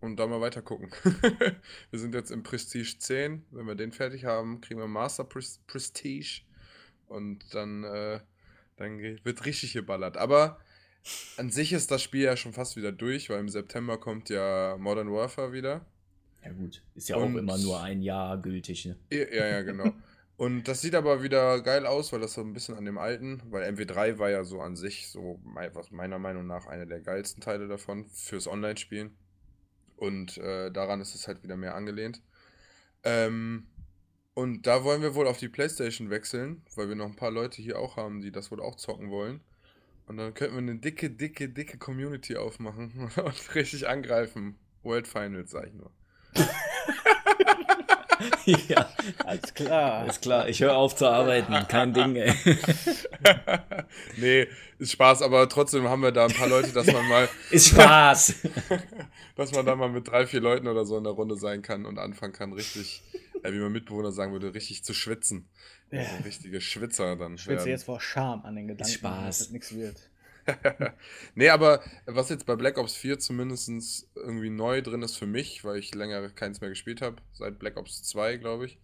[0.00, 0.90] und da mal weiter gucken.
[1.90, 5.60] wir sind jetzt im Prestige 10, wenn wir den fertig haben, kriegen wir Master Pres
[5.66, 6.42] Prestige
[7.08, 8.20] und dann, äh,
[8.76, 10.16] dann wird richtig geballert.
[10.16, 10.58] Aber
[11.36, 14.76] an sich ist das Spiel ja schon fast wieder durch, weil im September kommt ja
[14.78, 15.84] Modern Warfare wieder.
[16.44, 16.82] Ja gut.
[16.94, 18.96] Ist ja Und- auch immer nur ein Jahr gültig, ne?
[19.12, 19.92] Ja, ja, genau.
[20.36, 23.42] Und das sieht aber wieder geil aus, weil das so ein bisschen an dem alten,
[23.50, 27.42] weil MW3 war ja so an sich so, was meiner Meinung nach, einer der geilsten
[27.42, 29.16] Teile davon fürs Online-Spielen.
[29.96, 32.22] Und äh, daran ist es halt wieder mehr angelehnt.
[33.04, 33.68] Ähm,
[34.34, 37.60] und da wollen wir wohl auf die Playstation wechseln, weil wir noch ein paar Leute
[37.60, 39.42] hier auch haben, die das wohl auch zocken wollen.
[40.06, 44.58] Und dann könnten wir eine dicke, dicke, dicke Community aufmachen und richtig angreifen.
[44.82, 45.92] World Finals, sag ich nur.
[48.68, 48.88] ja,
[49.24, 50.06] Alles klar.
[50.06, 50.48] ist klar.
[50.48, 51.52] Ich höre auf zu arbeiten.
[51.68, 52.32] Kein Ding, ey.
[54.16, 54.46] nee,
[54.78, 58.34] ist Spaß, aber trotzdem haben wir da ein paar Leute, dass man mal, Ist Spaß.
[59.36, 61.86] dass man da mal mit drei, vier Leuten oder so in der Runde sein kann
[61.86, 63.02] und anfangen kann, richtig,
[63.42, 65.48] äh, wie mein Mitbewohner sagen würde, richtig zu schwitzen.
[65.90, 66.00] Ja.
[66.00, 67.34] Also richtige Schwitzer dann.
[67.34, 67.70] Ich schwitze werden.
[67.70, 69.26] jetzt vor Scham an den Gedanken, Spaß.
[69.26, 69.96] dass das nichts wird.
[71.34, 75.64] nee, aber was jetzt bei Black Ops 4 zumindest irgendwie neu drin ist für mich,
[75.64, 78.78] weil ich länger keins mehr gespielt habe, seit Black Ops 2, glaube ich,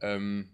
[0.00, 0.48] ähm,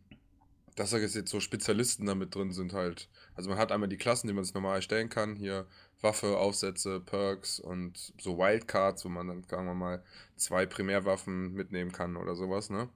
[0.77, 3.09] dass da jetzt so Spezialisten damit drin sind halt.
[3.35, 5.67] Also man hat einmal die Klassen, die man sich normal erstellen kann, hier
[6.01, 10.03] Waffe, Aufsätze, Perks und so Wildcards, wo man dann, sagen wir mal,
[10.37, 12.89] zwei Primärwaffen mitnehmen kann oder sowas, ne?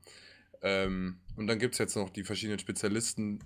[0.63, 3.41] Ähm, und dann gibt es jetzt noch die verschiedenen Spezialisten,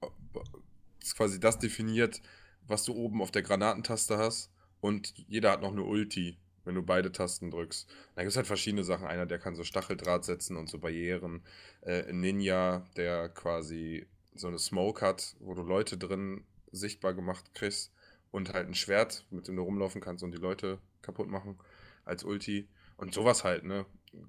[0.00, 2.22] das ist quasi das definiert,
[2.66, 4.50] was du oben auf der Granatentaste hast.
[4.80, 7.88] Und jeder hat noch eine Ulti, wenn du beide Tasten drückst.
[8.14, 9.06] Da gibt es halt verschiedene Sachen.
[9.06, 11.42] Einer, der kann so Stacheldraht setzen und so Barrieren.
[11.82, 17.92] Äh, Ninja, der quasi so eine Smoke hat, wo du Leute drin sichtbar gemacht kriegst.
[18.30, 21.58] Und halt ein Schwert, mit dem du rumlaufen kannst und die Leute kaputt machen
[22.04, 22.68] als Ulti.
[22.96, 23.86] Und sowas halt, ne?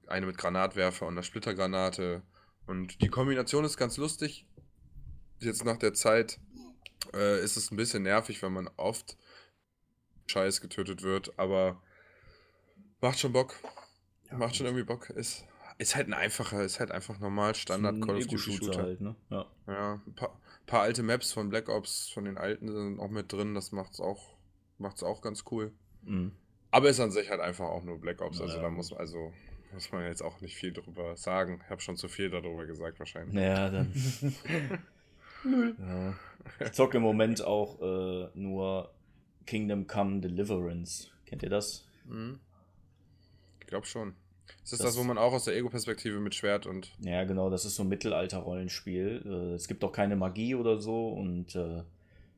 [0.08, 2.22] Eine mit Granatwerfer und einer Splittergranate.
[2.68, 4.48] Und die Kombination ist ganz lustig.
[5.40, 6.40] jetzt nach der Zeit
[7.14, 9.18] äh, ist es ein bisschen nervig, wenn man oft
[10.28, 11.82] Scheiß getötet wird, aber
[13.02, 13.56] macht schon Bock.
[14.32, 15.10] macht schon irgendwie Bock.
[15.12, 15.46] Ist,
[15.78, 18.82] ist halt ein einfacher, ist halt einfach normal Standard Call of Duty Shooter.
[18.82, 19.16] Halt, ne?
[19.30, 23.10] Ja, ja ein paar, paar, alte Maps von Black Ops, von den alten sind auch
[23.10, 24.36] mit drin, das macht's auch,
[24.78, 25.72] macht's auch ganz cool.
[26.04, 26.32] Mhm.
[26.72, 28.62] Aber ist an sich halt einfach auch nur Black Ops, also ja.
[28.62, 29.34] da muss man, also
[29.72, 31.62] muss man jetzt auch nicht viel drüber sagen.
[31.64, 33.36] Ich habe schon zu viel darüber gesagt wahrscheinlich.
[33.36, 33.94] Ja, dann.
[35.46, 36.14] ja.
[36.60, 38.92] Ich zocke im Moment auch äh, nur
[39.46, 41.10] Kingdom Come Deliverance.
[41.26, 41.86] Kennt ihr das?
[42.06, 42.40] Mhm.
[43.60, 44.14] Ich glaube schon.
[44.64, 46.92] Ist das, das, das, wo man auch aus der Ego-Perspektive mit Schwert und.
[47.00, 49.24] Ja, genau, das ist so ein Mittelalter-Rollenspiel.
[49.26, 51.84] Äh, es gibt auch keine Magie oder so und äh,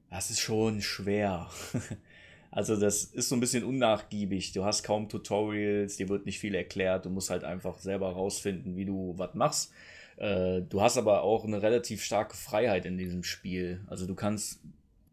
[0.10, 1.50] das ist schon schwer.
[2.52, 4.54] also, das ist so ein bisschen unnachgiebig.
[4.54, 7.06] Du hast kaum Tutorials, dir wird nicht viel erklärt.
[7.06, 9.72] Du musst halt einfach selber rausfinden, wie du was machst.
[10.18, 13.82] Äh, du hast aber auch eine relativ starke Freiheit in diesem Spiel.
[13.88, 14.60] Also, du kannst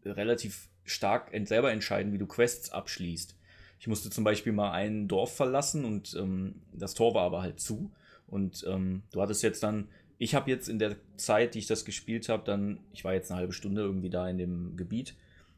[0.03, 3.35] relativ stark selber entscheiden, wie du Quests abschließt.
[3.79, 7.59] Ich musste zum Beispiel mal ein Dorf verlassen und ähm, das Tor war aber halt
[7.59, 7.91] zu.
[8.27, 11.85] Und ähm, du hattest jetzt dann, ich habe jetzt in der Zeit, die ich das
[11.85, 15.15] gespielt habe, dann, ich war jetzt eine halbe Stunde irgendwie da in dem Gebiet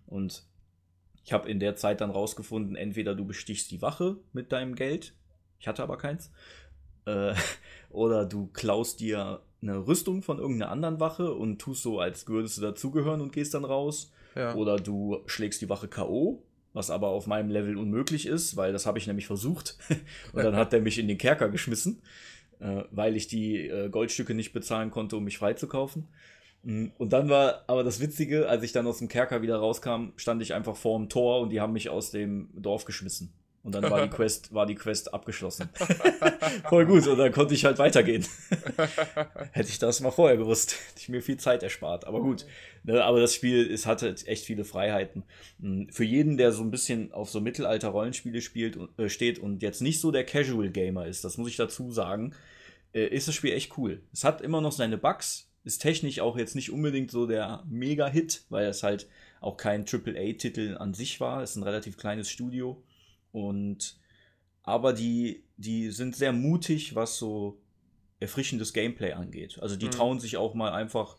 [0.07, 0.43] und
[1.23, 5.13] ich habe in der Zeit dann rausgefunden, entweder du bestichst die Wache mit deinem Geld,
[5.59, 6.31] ich hatte aber keins,
[7.05, 7.33] äh,
[7.89, 12.57] oder du klaust dir eine Rüstung von irgendeiner anderen Wache und tust so, als würdest
[12.57, 14.11] du dazugehören und gehst dann raus.
[14.35, 14.53] Ja.
[14.55, 18.85] Oder du schlägst die Wache K.O., was aber auf meinem Level unmöglich ist, weil das
[18.85, 19.77] habe ich nämlich versucht.
[20.33, 22.01] und dann hat er mich in den Kerker geschmissen,
[22.59, 26.07] äh, weil ich die äh, Goldstücke nicht bezahlen konnte, um mich freizukaufen.
[26.61, 30.09] Mm, und dann war aber das Witzige, als ich dann aus dem Kerker wieder rauskam,
[30.17, 33.33] stand ich einfach vor dem Tor und die haben mich aus dem Dorf geschmissen.
[33.67, 35.67] Und dann war die Quest, war die Quest abgeschlossen.
[36.69, 37.05] Voll gut.
[37.05, 38.25] Und dann konnte ich halt weitergehen.
[39.51, 42.07] Hätte ich das mal vorher gewusst, hätte ich mir viel Zeit erspart.
[42.07, 42.45] Aber gut.
[42.83, 45.23] Ne, aber das Spiel, es hatte echt viele Freiheiten.
[45.59, 49.81] Hm, für jeden, der so ein bisschen auf so Mittelalter-Rollenspiele spielt, äh, steht und jetzt
[49.81, 52.33] nicht so der Casual Gamer ist, das muss ich dazu sagen,
[52.93, 54.01] äh, ist das Spiel echt cool.
[54.13, 58.45] Es hat immer noch seine Bugs, ist technisch auch jetzt nicht unbedingt so der Mega-Hit,
[58.47, 59.09] weil es halt
[59.41, 61.43] auch kein AAA-Titel an sich war.
[61.43, 62.81] Es ist ein relativ kleines Studio.
[63.31, 63.97] Und
[64.63, 67.57] aber die, die sind sehr mutig, was so
[68.19, 69.59] erfrischendes Gameplay angeht.
[69.61, 69.91] Also die mhm.
[69.91, 71.17] trauen sich auch mal einfach.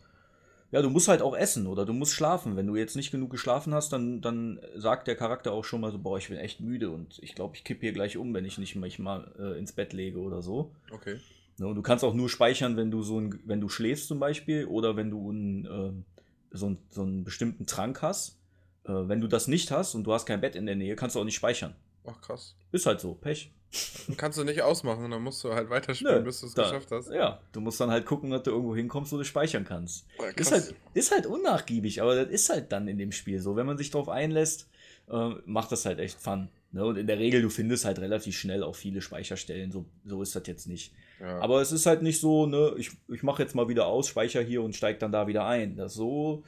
[0.71, 2.55] Ja, du musst halt auch essen oder du musst schlafen.
[2.55, 5.91] Wenn du jetzt nicht genug geschlafen hast, dann, dann sagt der Charakter auch schon mal
[5.91, 8.45] so, boah, ich bin echt müde und ich glaube, ich kippe hier gleich um, wenn
[8.45, 10.75] ich nicht mich mal äh, ins Bett lege oder so.
[10.91, 11.15] Okay.
[11.57, 14.07] Ja, ne, und du kannst auch nur speichern, wenn du so ein, wenn du schläfst
[14.07, 18.39] zum Beispiel oder wenn du ein, äh, so, ein, so einen bestimmten Trank hast.
[18.83, 21.15] Äh, wenn du das nicht hast und du hast kein Bett in der Nähe, kannst
[21.15, 21.73] du auch nicht speichern.
[22.11, 22.55] Ach krass.
[22.71, 23.51] Ist halt so, Pech.
[24.17, 27.11] Kannst du nicht ausmachen, dann musst du halt weiterspielen, Nö, bis du es geschafft hast.
[27.11, 30.07] Ja, du musst dann halt gucken, dass du irgendwo hinkommst, wo du speichern kannst.
[30.17, 33.55] Oh, ist, halt, ist halt unnachgiebig, aber das ist halt dann in dem Spiel so.
[33.55, 34.67] Wenn man sich darauf einlässt,
[35.09, 36.49] äh, macht das halt echt Fun.
[36.71, 36.83] Ne?
[36.83, 39.71] Und in der Regel, du findest halt relativ schnell auch viele Speicherstellen.
[39.71, 40.93] So, so ist das jetzt nicht.
[41.19, 41.39] Ja.
[41.39, 44.41] Aber es ist halt nicht so, ne, ich, ich mache jetzt mal wieder aus, speicher
[44.41, 45.75] hier und steige dann da wieder ein.
[45.75, 46.43] Das so,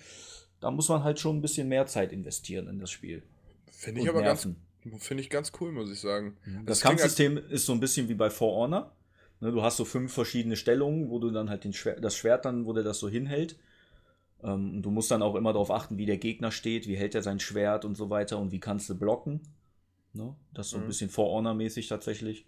[0.59, 3.23] da muss man halt schon ein bisschen mehr Zeit investieren in das Spiel.
[3.71, 4.53] Finde ich aber Nerven.
[4.53, 6.37] ganz Finde ich ganz cool, muss ich sagen.
[6.45, 6.65] Mhm.
[6.65, 8.95] Das, das Kampfsystem ist so ein bisschen wie bei For Honor.
[9.39, 12.45] Ne, du hast so fünf verschiedene Stellungen, wo du dann halt den Schwer das Schwert
[12.45, 13.57] dann, wo der das so hinhält.
[14.43, 17.21] Ähm, du musst dann auch immer darauf achten, wie der Gegner steht, wie hält er
[17.21, 19.41] sein Schwert und so weiter und wie kannst du blocken.
[20.13, 20.35] Ne?
[20.53, 20.87] Das ist so ein mhm.
[20.87, 22.45] bisschen For Honor-mäßig tatsächlich.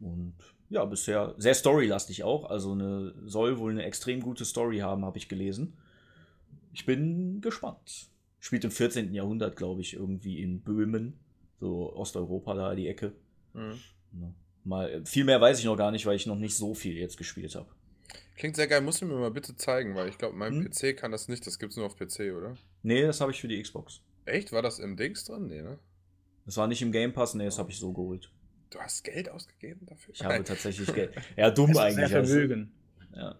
[0.00, 0.34] Und
[0.68, 2.50] ja, bisher sehr storylastig auch.
[2.50, 5.76] Also eine, soll wohl eine extrem gute Story haben, habe ich gelesen.
[6.72, 8.08] Ich bin gespannt.
[8.40, 9.14] Spielt im 14.
[9.14, 11.20] Jahrhundert, glaube ich, irgendwie in Böhmen
[11.62, 13.12] so Osteuropa da die Ecke.
[13.54, 13.78] Mhm.
[14.20, 14.34] Ja.
[14.64, 17.16] Mal, viel mehr weiß ich noch gar nicht, weil ich noch nicht so viel jetzt
[17.16, 17.68] gespielt habe.
[18.36, 20.70] Klingt sehr geil, musst du mir mal bitte zeigen, weil ich glaube, mein hm?
[20.70, 22.56] PC kann das nicht, das gibt es nur auf PC, oder?
[22.82, 24.00] Nee, das habe ich für die Xbox.
[24.24, 24.52] Echt?
[24.52, 25.46] War das im Dings drin?
[25.46, 25.78] Nee, ne?
[26.44, 28.30] Das war nicht im Game Pass, nee, das habe ich so geholt.
[28.70, 30.14] Du hast Geld ausgegeben dafür?
[30.14, 31.14] Ich habe tatsächlich Geld.
[31.36, 32.08] Ja, dumm eigentlich.
[32.08, 32.24] Sehr.
[32.24, 32.72] Vermögen.
[33.12, 33.20] Also.
[33.20, 33.38] Ja.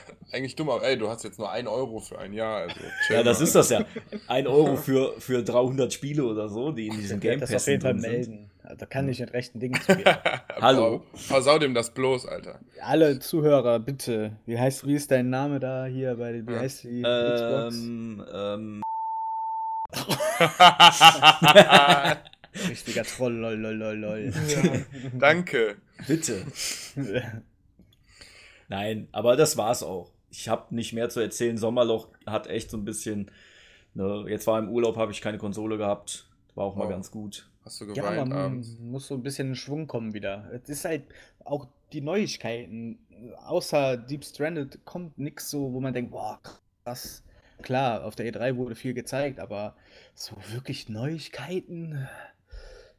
[0.32, 2.62] Eigentlich dumm, aber ey, du hast jetzt nur ein Euro für ein Jahr.
[2.62, 2.80] Also
[3.10, 3.84] ja, das ist das ja.
[4.28, 7.54] Ein Euro für, für 300 Spiele oder so, die in diesem Game Pass sind.
[7.54, 8.50] Das auf jeden Fall melden.
[8.78, 10.16] Da kann ich mit rechten Dingen zugehen.
[10.60, 11.04] Hallo.
[11.14, 12.60] Versau dem das bloß, Alter.
[12.80, 14.36] Alle Zuhörer, bitte.
[14.46, 17.76] Wie heißt, wie ist dein Name da hier bei, wie heißt die ähm, Xbox?
[18.32, 18.82] Ähm,
[22.68, 24.32] Richtiger Troll, lol, lol, lol, lol.
[24.48, 24.62] Ja,
[25.18, 25.76] danke.
[26.06, 26.46] Bitte.
[28.72, 30.10] Nein, aber das war's auch.
[30.30, 31.58] Ich habe nicht mehr zu erzählen.
[31.58, 33.30] Sommerloch hat echt so ein bisschen.
[33.92, 36.26] Ne, jetzt war im Urlaub, habe ich keine Konsole gehabt.
[36.54, 36.78] War auch oh.
[36.78, 37.50] mal ganz gut.
[37.66, 38.78] Hast du geweint ja, man abends?
[38.80, 40.50] muss so ein bisschen in Schwung kommen wieder.
[40.54, 41.02] Es ist halt
[41.44, 42.98] auch die Neuigkeiten.
[43.44, 46.40] Außer Deep Stranded kommt nichts so, wo man denkt, boah,
[46.84, 47.22] krass.
[47.60, 49.76] klar, auf der E3 wurde viel gezeigt, aber
[50.14, 52.08] so wirklich Neuigkeiten,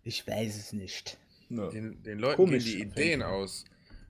[0.03, 1.17] ich weiß es nicht.
[1.49, 1.67] Ja.
[1.69, 3.65] Den, den Leuten Komisch, gehen die Ideen aus.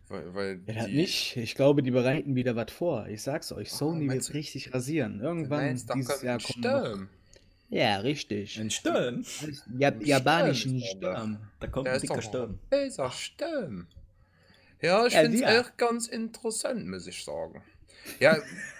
[0.09, 1.37] Weil, weil Ja, die, nicht.
[1.37, 3.07] Ich glaube, die bereiten wieder was vor.
[3.07, 5.21] Ich sag's euch, Sony meinst wird du- richtig rasieren.
[5.21, 6.47] Irgendwann meinst doch dieses Jahr noch.
[6.47, 7.09] Sturm.
[7.69, 8.59] Ja, richtig.
[8.59, 9.25] Ein Sturm.
[9.77, 11.15] Ja, Ein japanischen Sturm.
[11.15, 11.37] Sturm.
[11.59, 12.51] Da kommt Der ein dicker Sturm.
[12.51, 13.87] ein böser Sturm.
[14.81, 15.61] Ja, ich Ja, finde es ja.
[15.61, 17.63] auch ganz interessant, muss ich sagen.
[18.19, 18.37] Ja,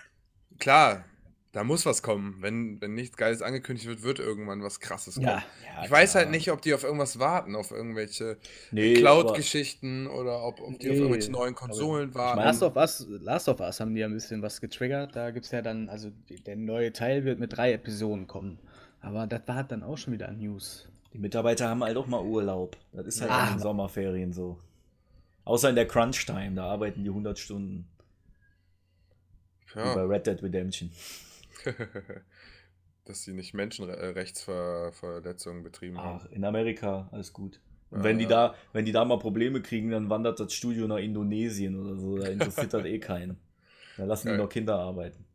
[0.59, 1.05] klar,
[1.53, 2.37] da muss was kommen.
[2.41, 5.27] Wenn, wenn nichts Geiles angekündigt wird, wird irgendwann was Krasses kommen.
[5.27, 5.43] Ja,
[5.85, 8.37] ich weiß halt nicht, ob die auf irgendwas warten, auf irgendwelche
[8.71, 12.37] Nee, Cloud-Geschichten oder ob, ob die auf Nee, irgendwelche neuen Konsolen warten.
[12.39, 15.15] mein- Last of Us, Last of Us haben die ja ein bisschen was getriggert.
[15.15, 16.11] Da gibt's ja dann, also
[16.45, 18.57] der neue Teil wird mit drei Episoden kommen.
[19.01, 20.87] Aber das war dann auch schon wieder News.
[21.13, 22.75] Die Mitarbeiter haben halt auch mal Urlaub.
[22.93, 23.47] Das ist halt Ja.
[23.47, 24.57] in den Sommerferien so.
[25.45, 27.87] Außer in der Crunch-Time, da arbeiten die 100 Stunden.
[29.75, 30.91] Ja, Red Dead Redemption.
[33.05, 36.29] dass sie nicht Menschenrechtsverletzungen betrieben Ach, haben.
[36.31, 37.59] in Amerika, alles gut.
[37.89, 38.29] Und Ja, wenn die ja.
[38.29, 42.17] da, wenn die da mal Probleme kriegen, dann wandert das Studio nach Indonesien oder so.
[42.17, 43.37] Da interessiert das eh keinen.
[43.97, 44.37] Da lassen die Geil.
[44.37, 45.25] noch Kinder arbeiten.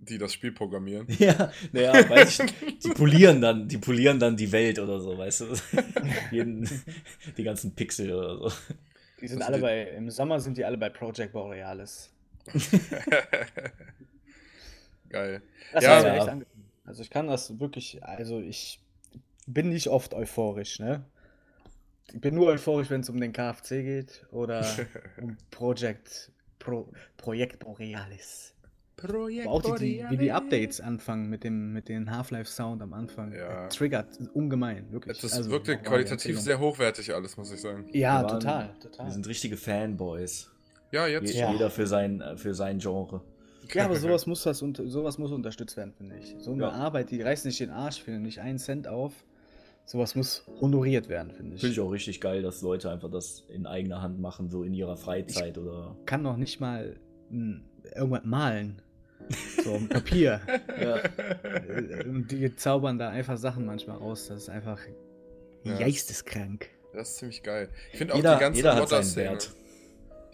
[0.00, 1.06] Die das Spiel programmieren.
[1.18, 5.40] Ja, naja, weiß ich, die polieren dann, die polieren dann die Welt oder so, weißt
[5.40, 5.46] du?
[6.30, 6.68] Jeden,
[7.36, 8.52] die ganzen Pixel oder so.
[9.20, 12.10] Die sind Das alle sind bei, im Sommer sind die alle bei Project Borealis.
[15.08, 15.42] Geil.
[15.72, 16.26] Das Ja, ja.
[16.36, 16.46] echt.
[16.84, 18.80] Also ich kann das wirklich, also ich
[19.46, 21.04] bin nicht oft euphorisch, ne?
[22.12, 24.64] Ich bin nur euphorisch, wenn es um den KFC geht oder
[25.20, 26.88] um Project Pro,
[27.18, 28.54] Projekt Borealis.
[28.96, 30.32] Projekt Aber auch die, die, wie die.
[30.32, 33.32] Updates anfangen mit dem, mit dem Half-Life-Sound am Anfang.
[33.32, 33.68] Ja.
[33.68, 35.20] Triggert ungemein, wirklich.
[35.20, 37.86] Das Also, wirkte nochmal die qualitativ sehr hochwertig alles, muss ich sagen.
[37.92, 39.06] Ja, Wir waren- total, total.
[39.06, 40.50] Wir sind richtige Fanboys.
[40.90, 41.52] Ja, jetzt Je, Ja.
[41.52, 43.20] Jeder für sein, für sein Genre.
[43.74, 46.34] Ja, aber sowas muss, das, und, sowas muss unterstützt werden, finde ich.
[46.38, 46.70] So eine Ja.
[46.70, 49.12] Arbeit, die reißt nicht den Arsch für nicht einen Cent auf.
[49.84, 51.60] Sowas muss honoriert werden, finde ich.
[51.62, 54.74] Finde ich auch richtig geil, dass Leute einfach das in eigener Hand machen, so in
[54.74, 55.96] ihrer Freizeit oder.
[56.04, 56.96] kann noch nicht mal
[57.30, 57.62] hm,
[57.96, 58.82] irgendwas malen.
[59.64, 60.40] So auf dem Papier.
[60.80, 61.00] Ja.
[62.04, 64.28] Und die zaubern da einfach Sachen manchmal raus.
[64.28, 64.78] Das ist einfach
[65.64, 65.76] Ja.
[65.78, 66.68] geisteskrank.
[66.92, 67.68] Das ist ziemlich geil.
[67.92, 69.30] Ich finde auch Jeder, die ganze jeder hat seinen Modder-Szene.
[69.30, 69.50] Wert.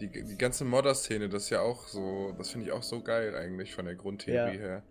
[0.01, 3.35] Die, die ganze Modder-Szene, das ist ja auch so, das finde ich auch so geil
[3.35, 4.61] eigentlich von der Grundtheorie Ja.
[4.61, 4.83] her.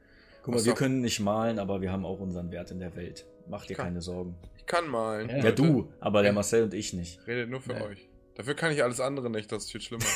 [0.43, 2.81] Guck Was mal, wir doch- können nicht malen, aber wir haben auch unseren Wert in
[2.81, 3.27] der Welt.
[3.49, 4.35] Mach dir Kann- keine Sorgen.
[4.57, 5.29] Ich kann malen.
[5.29, 5.37] Ja.
[5.37, 5.55] Ja, Leute.
[5.63, 6.33] du, aber der.
[6.33, 7.27] Marcel und ich nicht.
[7.27, 7.85] Redet nur für Ja.
[7.85, 8.09] euch.
[8.37, 10.05] Dafür kann ich alles andere nicht, das ist viel schlimmer.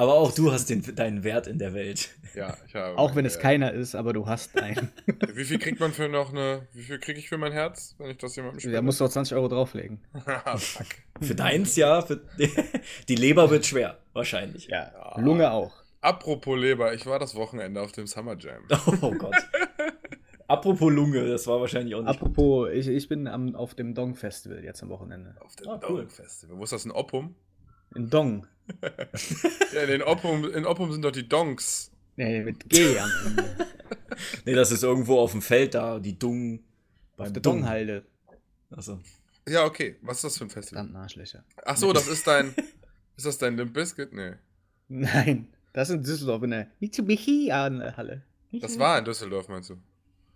[0.00, 2.08] Aber auch du hast den, deinen Wert in der Welt.
[2.34, 2.96] ja, ich habe.
[2.96, 4.90] Auch wenn es keiner ist, aber du hast einen.
[5.34, 6.66] Wie viel kriegt man für noch eine.
[6.72, 8.74] Wie viel kriege ich für mein Herz, wenn ich das jemandem spiele?
[8.76, 10.00] da musst du auch 20 Euro drauflegen.
[10.24, 10.86] Ah, Fuck.
[11.20, 12.18] Für deins ja, für
[13.10, 14.68] die Leber wird schwer, wahrscheinlich.
[14.68, 15.18] Ja.
[15.18, 15.74] Lunge auch.
[16.00, 18.62] Apropos Leber, ich war das Wochenende auf dem Summer Jam.
[19.02, 19.36] Oh Gott.
[20.48, 22.08] Apropos Lunge, das war wahrscheinlich auch nicht.
[22.08, 25.36] Apropos, ich, ich bin am, auf dem Dong Festival jetzt am Wochenende.
[25.40, 26.08] Auf dem Ah, Dong cool.
[26.08, 26.56] Festival.
[26.56, 27.34] Wo ist das in Oppum?
[27.94, 28.46] In Dong.
[29.74, 31.90] Ja, in, Oppum, in Oppum sind doch die Donks.
[32.16, 33.44] Nee, mit G am Ende.
[34.44, 36.60] Nee, das ist irgendwo auf dem Feld da, die Dung.
[37.16, 37.60] Beim der Dung.
[37.60, 38.04] Donghalde.
[38.70, 38.98] Achso.
[39.48, 39.96] Ja, okay.
[40.02, 40.84] Was ist das für ein Festival?
[40.84, 41.44] Verdammt Arschlöcher.
[41.64, 42.54] Ach so, das ist dein.
[43.16, 44.14] Ist das dein Limp Bizkit?
[44.14, 44.32] Nee.
[44.88, 48.22] Nein, das ist in Düsseldorf in der Mitsubishi-Halle.
[48.50, 49.76] Das war in Düsseldorf, meinst du?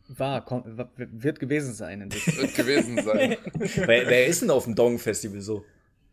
[0.09, 0.64] War, komm,
[0.97, 2.43] wird gewesen sein in Düsseldorf.
[2.43, 3.39] Wird gewesen sein.
[3.55, 5.64] wer, wer ist denn auf dem Dong-Festival so?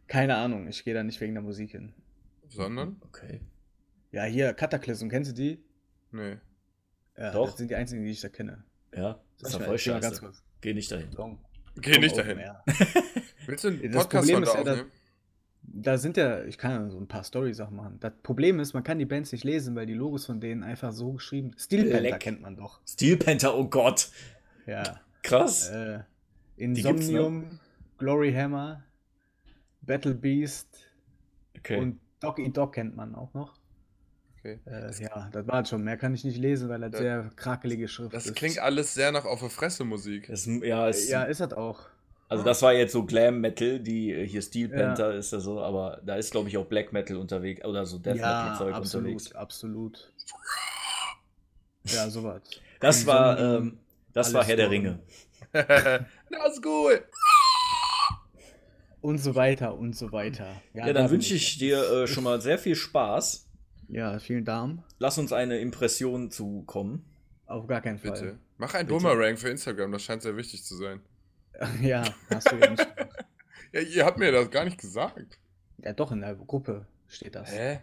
[0.07, 1.91] Keine Ahnung, ich gehe da nicht wegen der Musik hin.
[2.52, 2.97] Sondern?
[3.02, 3.41] Okay.
[4.12, 5.64] Ja, hier, Cataclysm, kennst du die?
[6.12, 6.38] Nee.
[7.18, 7.47] Ja, Doch.
[7.49, 8.64] Das sind die einzigen, die ich da kenne.
[8.95, 10.20] Ja, das ist ja voll scheiße.
[10.22, 10.43] kurz.
[10.60, 11.12] Geh nicht dahin.
[11.12, 11.39] Dong.
[11.76, 12.39] Geh nicht Dong dahin.
[13.45, 14.91] Willst du einen Das Podcast Problem ist ja, dass- aufnehmen?
[15.74, 17.97] Da sind ja, ich kann ja so ein paar Story-Sachen machen.
[17.99, 20.91] Das Problem ist, man kann die Bands nicht lesen, weil die Logos von denen einfach
[20.91, 22.20] so geschrieben Steel Panther Leck.
[22.20, 22.82] kennt man doch.
[22.86, 24.10] Steel Panther, oh Gott.
[24.66, 24.99] Ja.
[25.24, 25.70] Krass.
[25.70, 25.99] Äh,
[26.58, 27.60] gibt's, Insomnium,
[27.99, 28.84] Glory Hammer,
[29.82, 30.80] Battle Beast
[31.58, 31.78] Okay.
[31.80, 33.53] und Dog Eat Dog kennt man auch noch.
[34.39, 34.59] Okay.
[34.65, 35.84] Äh, ja, das war schon.
[35.84, 36.97] Mehr kann ich nicht lesen, weil das Ja.
[36.99, 38.36] sehr krakelige Schrift Das ist.
[38.36, 40.28] klingt alles sehr nach auf der Fresse Musik.
[40.28, 41.80] das, ja, es, Ja, ist das auch.
[42.28, 44.78] also das war jetzt so Glam Metal, die äh, hier Steel Ja.
[44.88, 47.99] Panther ist ja so, aber da ist glaube ich auch Black Metal unterwegs oder so
[47.99, 49.36] Death ja, Metal Zeug absolut, unterwegs.
[49.36, 50.13] absolut.
[51.84, 52.41] Ja, sowas.
[52.80, 53.80] Das war Insomnium, ähm,
[54.13, 54.72] das war Herr der so.
[54.72, 54.99] Ringe.
[55.51, 57.03] das ist gut.
[59.02, 60.62] Und so weiter und so weiter.
[60.74, 63.47] Ja, da dann bin wünsche ich dir äh, schon mal sehr viel Spaß.
[63.88, 64.84] Ja, vielen Dank.
[64.99, 67.04] Lass uns eine Impression zukommen.
[67.45, 68.12] Auf gar keinen Fall.
[68.12, 68.39] Bitte.
[68.58, 68.88] Mach ein.
[68.88, 71.02] Boomerang für Instagram, das scheint sehr wichtig zu sein.
[71.82, 72.95] Ja, hast du ja nicht.
[72.95, 73.26] gemacht.
[73.72, 75.38] Ja, ihr habt mir das gar nicht gesagt.
[75.84, 77.52] Ja, doch, in der Gruppe steht das.
[77.52, 77.80] Hä?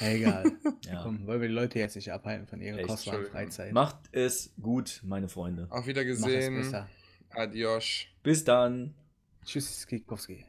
[0.00, 0.44] Egal.
[0.84, 1.02] Ja.
[1.02, 3.26] Komm, wollen wir die Leute jetzt nicht abhalten von ihrer Echt, kostbaren.
[3.26, 3.72] Freizeit.
[3.72, 5.64] Macht es gut, meine Freunde.
[5.64, 6.56] Auf Mach es Wiedergesehen.
[6.56, 6.88] besser.
[7.30, 8.04] Adios.
[8.22, 8.94] Bis dann.
[9.48, 10.44] Choose Kikowski.